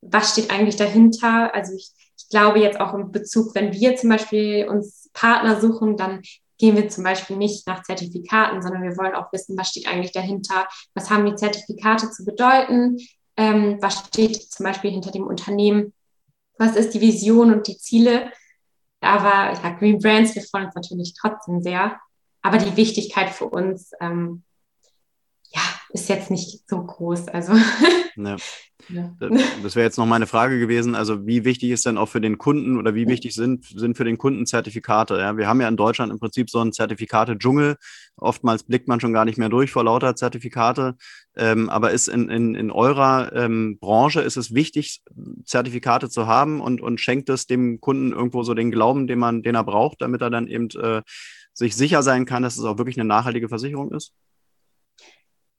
was 0.00 0.30
steht 0.30 0.52
eigentlich 0.52 0.76
dahinter. 0.76 1.52
Also 1.52 1.74
ich, 1.74 1.90
ich 2.16 2.28
glaube 2.28 2.60
jetzt 2.60 2.78
auch 2.78 2.94
in 2.94 3.10
Bezug, 3.10 3.56
wenn 3.56 3.72
wir 3.72 3.96
zum 3.96 4.10
Beispiel 4.10 4.68
uns 4.68 5.10
Partner 5.12 5.60
suchen, 5.60 5.96
dann 5.96 6.22
gehen 6.58 6.76
wir 6.76 6.88
zum 6.88 7.04
Beispiel 7.04 7.36
nicht 7.36 7.66
nach 7.66 7.82
Zertifikaten, 7.82 8.62
sondern 8.62 8.82
wir 8.82 8.96
wollen 8.96 9.14
auch 9.14 9.32
wissen, 9.32 9.56
was 9.56 9.70
steht 9.70 9.88
eigentlich 9.88 10.12
dahinter, 10.12 10.68
was 10.94 11.10
haben 11.10 11.26
die 11.26 11.36
Zertifikate 11.36 12.10
zu 12.10 12.24
bedeuten, 12.24 12.98
ähm, 13.36 13.78
was 13.80 14.06
steht 14.06 14.36
zum 14.36 14.64
Beispiel 14.64 14.90
hinter 14.90 15.12
dem 15.12 15.26
Unternehmen, 15.26 15.92
was 16.58 16.76
ist 16.76 16.94
die 16.94 17.00
Vision 17.00 17.52
und 17.52 17.66
die 17.66 17.78
Ziele. 17.78 18.32
Aber 19.00 19.52
ja, 19.52 19.70
Green 19.78 19.98
Brands, 19.98 20.34
wir 20.34 20.42
freuen 20.42 20.66
uns 20.66 20.74
natürlich 20.74 21.14
trotzdem 21.14 21.62
sehr. 21.62 21.98
Aber 22.42 22.58
die 22.58 22.76
Wichtigkeit 22.76 23.30
für 23.30 23.46
uns, 23.46 23.92
ähm, 24.00 24.42
ja, 25.54 25.62
ist 25.90 26.08
jetzt 26.08 26.30
nicht 26.30 26.68
so 26.68 26.82
groß. 26.82 27.28
Also. 27.28 27.54
Ja. 28.16 28.36
Ja. 28.90 29.14
Das 29.62 29.76
wäre 29.76 29.84
jetzt 29.84 29.98
noch 29.98 30.06
meine 30.06 30.26
Frage 30.26 30.58
gewesen. 30.58 30.94
Also, 30.94 31.26
wie 31.26 31.44
wichtig 31.44 31.70
ist 31.70 31.84
denn 31.84 31.98
auch 31.98 32.08
für 32.08 32.20
den 32.20 32.38
Kunden 32.38 32.78
oder 32.78 32.94
wie 32.94 33.06
wichtig 33.06 33.34
sind, 33.34 33.64
sind 33.64 33.96
für 33.96 34.04
den 34.04 34.16
Kunden 34.16 34.46
Zertifikate? 34.46 35.18
Ja, 35.18 35.36
wir 35.36 35.46
haben 35.46 35.60
ja 35.60 35.68
in 35.68 35.76
Deutschland 35.76 36.12
im 36.12 36.18
Prinzip 36.18 36.48
so 36.48 36.60
einen 36.60 36.72
Zertifikate-Dschungel. 36.72 37.76
Oftmals 38.16 38.62
blickt 38.62 38.88
man 38.88 39.00
schon 39.00 39.12
gar 39.12 39.24
nicht 39.24 39.36
mehr 39.36 39.48
durch 39.48 39.72
vor 39.72 39.84
lauter 39.84 40.16
Zertifikate. 40.16 40.96
Ähm, 41.36 41.68
aber 41.68 41.90
ist 41.90 42.08
in, 42.08 42.30
in, 42.30 42.54
in 42.54 42.70
eurer 42.70 43.32
ähm, 43.34 43.78
Branche 43.78 44.20
ist 44.20 44.36
es 44.36 44.54
wichtig, 44.54 45.02
Zertifikate 45.44 46.08
zu 46.08 46.26
haben 46.26 46.60
und, 46.60 46.80
und 46.80 47.00
schenkt 47.00 47.28
es 47.28 47.46
dem 47.46 47.80
Kunden 47.80 48.12
irgendwo 48.12 48.42
so 48.42 48.54
den 48.54 48.70
Glauben, 48.70 49.06
den 49.06 49.18
man, 49.18 49.42
den 49.42 49.54
er 49.54 49.64
braucht, 49.64 50.00
damit 50.00 50.22
er 50.22 50.30
dann 50.30 50.46
eben 50.46 50.68
äh, 50.80 51.02
sich 51.52 51.76
sicher 51.76 52.02
sein 52.02 52.24
kann, 52.24 52.42
dass 52.42 52.56
es 52.56 52.64
auch 52.64 52.78
wirklich 52.78 52.98
eine 52.98 53.08
nachhaltige 53.08 53.48
Versicherung 53.48 53.92
ist? 53.92 54.14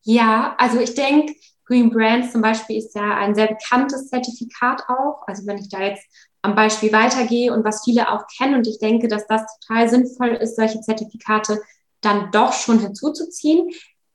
Ja, 0.03 0.55
also 0.57 0.79
ich 0.79 0.95
denke, 0.95 1.33
Green 1.65 1.91
Brands 1.91 2.31
zum 2.31 2.41
Beispiel 2.41 2.77
ist 2.77 2.95
ja 2.95 3.17
ein 3.17 3.35
sehr 3.35 3.47
bekanntes 3.47 4.09
Zertifikat 4.09 4.83
auch. 4.87 5.21
Also 5.27 5.45
wenn 5.45 5.57
ich 5.57 5.69
da 5.69 5.81
jetzt 5.81 6.03
am 6.41 6.55
Beispiel 6.55 6.91
weitergehe 6.91 7.53
und 7.53 7.63
was 7.63 7.83
viele 7.83 8.11
auch 8.11 8.23
kennen 8.37 8.55
und 8.55 8.67
ich 8.67 8.79
denke, 8.79 9.07
dass 9.07 9.27
das 9.27 9.43
total 9.59 9.89
sinnvoll 9.89 10.29
ist, 10.29 10.55
solche 10.55 10.81
Zertifikate 10.81 11.61
dann 12.01 12.31
doch 12.31 12.53
schon 12.53 12.79
hinzuzuziehen. 12.79 13.69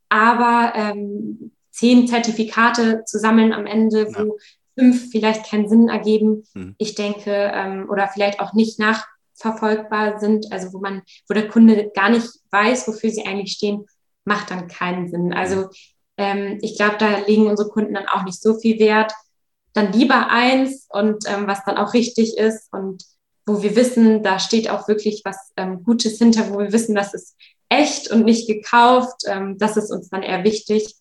Aber 0.08 0.72
ähm, 0.74 1.52
zehn 1.70 2.06
Zertifikate 2.06 3.04
zu 3.04 3.18
sammeln 3.18 3.52
am 3.52 3.66
Ende, 3.66 4.06
wo 4.14 4.22
ja. 4.22 4.32
fünf 4.78 5.10
vielleicht 5.10 5.48
keinen 5.48 5.68
Sinn 5.68 5.88
ergeben, 5.88 6.44
mhm. 6.54 6.74
ich 6.78 6.94
denke, 6.94 7.30
ähm, 7.30 7.88
oder 7.90 8.08
vielleicht 8.08 8.40
auch 8.40 8.52
nicht 8.52 8.78
nachverfolgbar 8.78 10.18
sind, 10.18 10.50
also 10.52 10.72
wo 10.72 10.78
man, 10.78 11.02
wo 11.28 11.34
der 11.34 11.48
Kunde 11.48 11.90
gar 11.94 12.10
nicht 12.10 12.28
weiß, 12.50 12.88
wofür 12.88 13.10
sie 13.10 13.26
eigentlich 13.26 13.52
stehen, 13.52 13.86
macht 14.24 14.50
dann 14.50 14.68
keinen 14.68 15.08
Sinn. 15.08 15.32
Also 15.32 15.68
ähm, 16.16 16.58
ich 16.62 16.76
glaube, 16.76 16.96
da 16.98 17.18
legen 17.18 17.46
unsere 17.46 17.68
Kunden 17.68 17.94
dann 17.94 18.08
auch 18.08 18.24
nicht 18.24 18.40
so 18.40 18.58
viel 18.58 18.78
Wert. 18.78 19.12
Dann 19.72 19.92
lieber 19.92 20.30
eins 20.30 20.86
und 20.90 21.24
ähm, 21.26 21.46
was 21.46 21.64
dann 21.64 21.76
auch 21.78 21.94
richtig 21.94 22.36
ist 22.36 22.72
und 22.72 23.04
wo 23.46 23.62
wir 23.62 23.76
wissen, 23.76 24.22
da 24.22 24.38
steht 24.38 24.70
auch 24.70 24.88
wirklich 24.88 25.22
was 25.24 25.52
ähm, 25.56 25.82
Gutes 25.82 26.18
hinter, 26.18 26.50
wo 26.50 26.58
wir 26.58 26.72
wissen, 26.72 26.94
das 26.94 27.12
ist 27.12 27.36
echt 27.68 28.10
und 28.10 28.24
nicht 28.24 28.46
gekauft. 28.46 29.22
Ähm, 29.26 29.58
das 29.58 29.76
ist 29.76 29.90
uns 29.90 30.08
dann 30.08 30.22
eher 30.22 30.44
wichtig. 30.44 30.94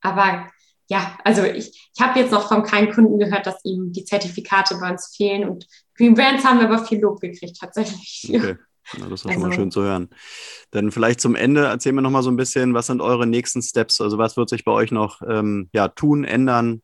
Aber 0.00 0.48
ja, 0.88 1.18
also 1.24 1.42
ich, 1.42 1.90
ich 1.94 2.00
habe 2.00 2.18
jetzt 2.20 2.32
noch 2.32 2.48
von 2.48 2.62
keinem 2.62 2.92
Kunden 2.92 3.18
gehört, 3.18 3.46
dass 3.46 3.64
ihm 3.64 3.92
die 3.92 4.04
Zertifikate 4.04 4.76
bei 4.78 4.90
uns 4.90 5.14
fehlen. 5.14 5.48
Und 5.48 5.66
Green 5.96 6.14
Brands 6.14 6.44
haben 6.44 6.60
wir 6.60 6.66
aber 6.66 6.84
viel 6.84 7.00
Lob 7.00 7.20
gekriegt, 7.20 7.58
tatsächlich. 7.60 8.30
Okay. 8.32 8.56
Ja, 8.92 9.08
das 9.08 9.20
ist 9.20 9.26
also, 9.26 9.40
schon 9.40 9.48
mal 9.48 9.54
schön 9.54 9.70
zu 9.70 9.82
hören. 9.82 10.08
Dann 10.70 10.90
vielleicht 10.90 11.20
zum 11.20 11.34
Ende 11.34 11.64
erzählen 11.64 11.94
wir 11.94 12.02
noch 12.02 12.10
mal 12.10 12.22
so 12.22 12.30
ein 12.30 12.36
bisschen, 12.36 12.74
was 12.74 12.86
sind 12.86 13.00
eure 13.00 13.26
nächsten 13.26 13.62
Steps? 13.62 14.00
Also 14.00 14.18
was 14.18 14.36
wird 14.36 14.48
sich 14.48 14.64
bei 14.64 14.72
euch 14.72 14.92
noch 14.92 15.22
ähm, 15.22 15.68
ja, 15.72 15.88
tun, 15.88 16.24
ändern? 16.24 16.82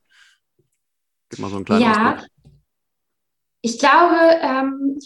Gib 1.30 1.38
mal 1.38 1.50
so 1.50 1.56
einen 1.56 1.64
kleinen 1.64 1.82
Ja, 1.82 2.14
Ausblick. 2.14 2.30
ich 3.62 3.78
glaube, 3.78 4.16
ähm, 4.40 4.98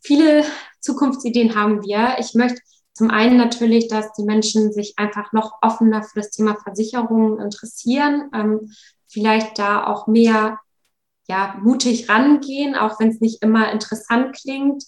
viele 0.00 0.44
Zukunftsideen 0.80 1.54
haben 1.54 1.82
wir. 1.82 2.16
Ich 2.18 2.34
möchte 2.34 2.60
zum 2.92 3.10
einen 3.10 3.36
natürlich, 3.36 3.88
dass 3.88 4.12
die 4.12 4.24
Menschen 4.24 4.72
sich 4.72 4.94
einfach 4.98 5.32
noch 5.32 5.54
offener 5.62 6.02
für 6.02 6.20
das 6.20 6.30
Thema 6.30 6.56
Versicherungen 6.62 7.40
interessieren, 7.40 8.30
ähm, 8.34 8.72
vielleicht 9.08 9.58
da 9.58 9.86
auch 9.86 10.06
mehr 10.06 10.60
ja, 11.26 11.56
mutig 11.60 12.08
rangehen, 12.10 12.74
auch 12.74 13.00
wenn 13.00 13.08
es 13.08 13.20
nicht 13.20 13.42
immer 13.42 13.72
interessant 13.72 14.36
klingt 14.36 14.84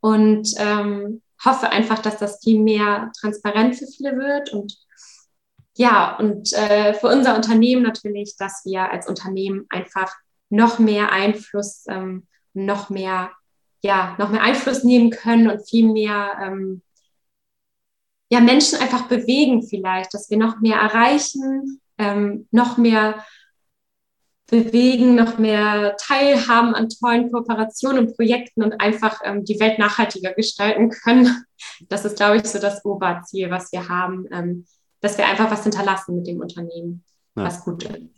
und 0.00 0.48
ähm, 0.58 1.22
hoffe 1.44 1.70
einfach, 1.70 1.98
dass 1.98 2.18
das 2.18 2.42
viel 2.42 2.60
mehr 2.60 3.10
transparent 3.20 3.76
für 3.76 3.86
viele 3.86 4.16
wird. 4.16 4.52
Und 4.52 4.76
ja, 5.74 6.16
und 6.16 6.52
äh, 6.54 6.94
für 6.94 7.08
unser 7.08 7.36
Unternehmen 7.36 7.82
natürlich, 7.82 8.36
dass 8.38 8.64
wir 8.64 8.90
als 8.90 9.08
Unternehmen 9.08 9.66
einfach 9.68 10.14
noch 10.48 10.78
mehr 10.78 11.12
Einfluss, 11.12 11.84
ähm, 11.88 12.26
noch 12.54 12.88
mehr, 12.88 13.30
ja, 13.82 14.16
noch 14.18 14.30
mehr 14.30 14.42
Einfluss 14.42 14.84
nehmen 14.84 15.10
können 15.10 15.50
und 15.50 15.68
viel 15.68 15.88
mehr, 15.92 16.38
ähm, 16.42 16.82
ja, 18.30 18.40
Menschen 18.40 18.80
einfach 18.80 19.06
bewegen 19.06 19.62
vielleicht, 19.62 20.14
dass 20.14 20.30
wir 20.30 20.38
noch 20.38 20.60
mehr 20.60 20.78
erreichen, 20.78 21.80
ähm, 21.98 22.48
noch 22.50 22.78
mehr 22.78 23.24
bewegen, 24.48 25.16
noch 25.16 25.38
mehr 25.38 25.96
teilhaben 25.98 26.74
an 26.74 26.88
tollen 26.88 27.32
Kooperationen 27.32 28.06
und 28.06 28.16
Projekten 28.16 28.62
und 28.62 28.80
einfach 28.80 29.20
ähm, 29.24 29.44
die 29.44 29.58
Welt 29.58 29.78
nachhaltiger 29.78 30.32
gestalten 30.34 30.90
können. 30.90 31.44
Das 31.88 32.04
ist, 32.04 32.16
glaube 32.16 32.36
ich, 32.36 32.44
so 32.44 32.60
das 32.60 32.84
Oberziel, 32.84 33.50
was 33.50 33.72
wir 33.72 33.88
haben, 33.88 34.26
ähm, 34.32 34.66
dass 35.00 35.18
wir 35.18 35.26
einfach 35.26 35.50
was 35.50 35.64
hinterlassen 35.64 36.16
mit 36.16 36.26
dem 36.26 36.40
Unternehmen, 36.40 37.04
ja. 37.36 37.44
was 37.44 37.64
gut 37.64 37.84
ist. 37.84 38.16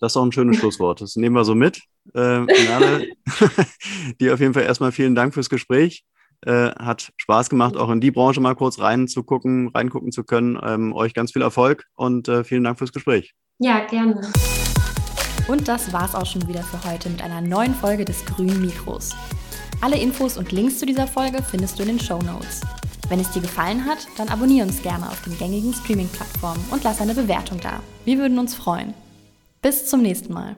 Das 0.00 0.12
ist 0.12 0.16
auch 0.16 0.24
ein 0.24 0.32
schönes 0.32 0.56
Schlusswort. 0.56 1.00
Das 1.00 1.16
nehmen 1.16 1.36
wir 1.36 1.44
so 1.44 1.54
mit. 1.54 1.80
Äh, 2.12 2.40
Merle, 2.40 3.06
dir 4.20 4.34
auf 4.34 4.40
jeden 4.40 4.52
Fall 4.52 4.64
erstmal 4.64 4.90
vielen 4.90 5.14
Dank 5.14 5.32
fürs 5.32 5.48
Gespräch. 5.48 6.04
Äh, 6.44 6.70
hat 6.72 7.12
Spaß 7.18 7.48
gemacht, 7.48 7.76
auch 7.76 7.88
in 7.88 8.00
die 8.00 8.10
Branche 8.10 8.40
mal 8.40 8.56
kurz 8.56 8.80
reinzugucken, 8.80 9.68
reingucken 9.68 10.10
zu 10.10 10.24
können. 10.24 10.58
Ähm, 10.60 10.92
euch 10.92 11.14
ganz 11.14 11.32
viel 11.32 11.42
Erfolg 11.42 11.86
und 11.94 12.26
äh, 12.26 12.42
vielen 12.42 12.64
Dank 12.64 12.78
fürs 12.78 12.92
Gespräch. 12.92 13.32
Ja, 13.60 13.86
gerne. 13.86 14.20
Und 15.48 15.66
das 15.68 15.92
war's 15.92 16.14
auch 16.14 16.26
schon 16.26 16.46
wieder 16.46 16.62
für 16.62 16.82
heute 16.88 17.10
mit 17.10 17.22
einer 17.22 17.40
neuen 17.40 17.74
Folge 17.74 18.04
des 18.04 18.24
Grünen 18.24 18.60
Mikros. 18.60 19.10
Alle 19.80 19.98
Infos 19.98 20.38
und 20.38 20.52
Links 20.52 20.78
zu 20.78 20.86
dieser 20.86 21.08
Folge 21.08 21.42
findest 21.42 21.78
du 21.78 21.82
in 21.82 21.88
den 21.88 22.00
Show 22.00 22.18
Notes. 22.18 22.60
Wenn 23.08 23.20
es 23.20 23.30
dir 23.30 23.42
gefallen 23.42 23.84
hat, 23.84 24.06
dann 24.16 24.28
abonniere 24.28 24.66
uns 24.66 24.80
gerne 24.82 25.08
auf 25.08 25.20
den 25.22 25.36
gängigen 25.36 25.74
Streaming-Plattformen 25.74 26.64
und 26.70 26.84
lass 26.84 27.00
eine 27.00 27.14
Bewertung 27.14 27.58
da. 27.60 27.80
Wir 28.04 28.18
würden 28.18 28.38
uns 28.38 28.54
freuen. 28.54 28.94
Bis 29.60 29.86
zum 29.86 30.02
nächsten 30.02 30.32
Mal. 30.32 30.56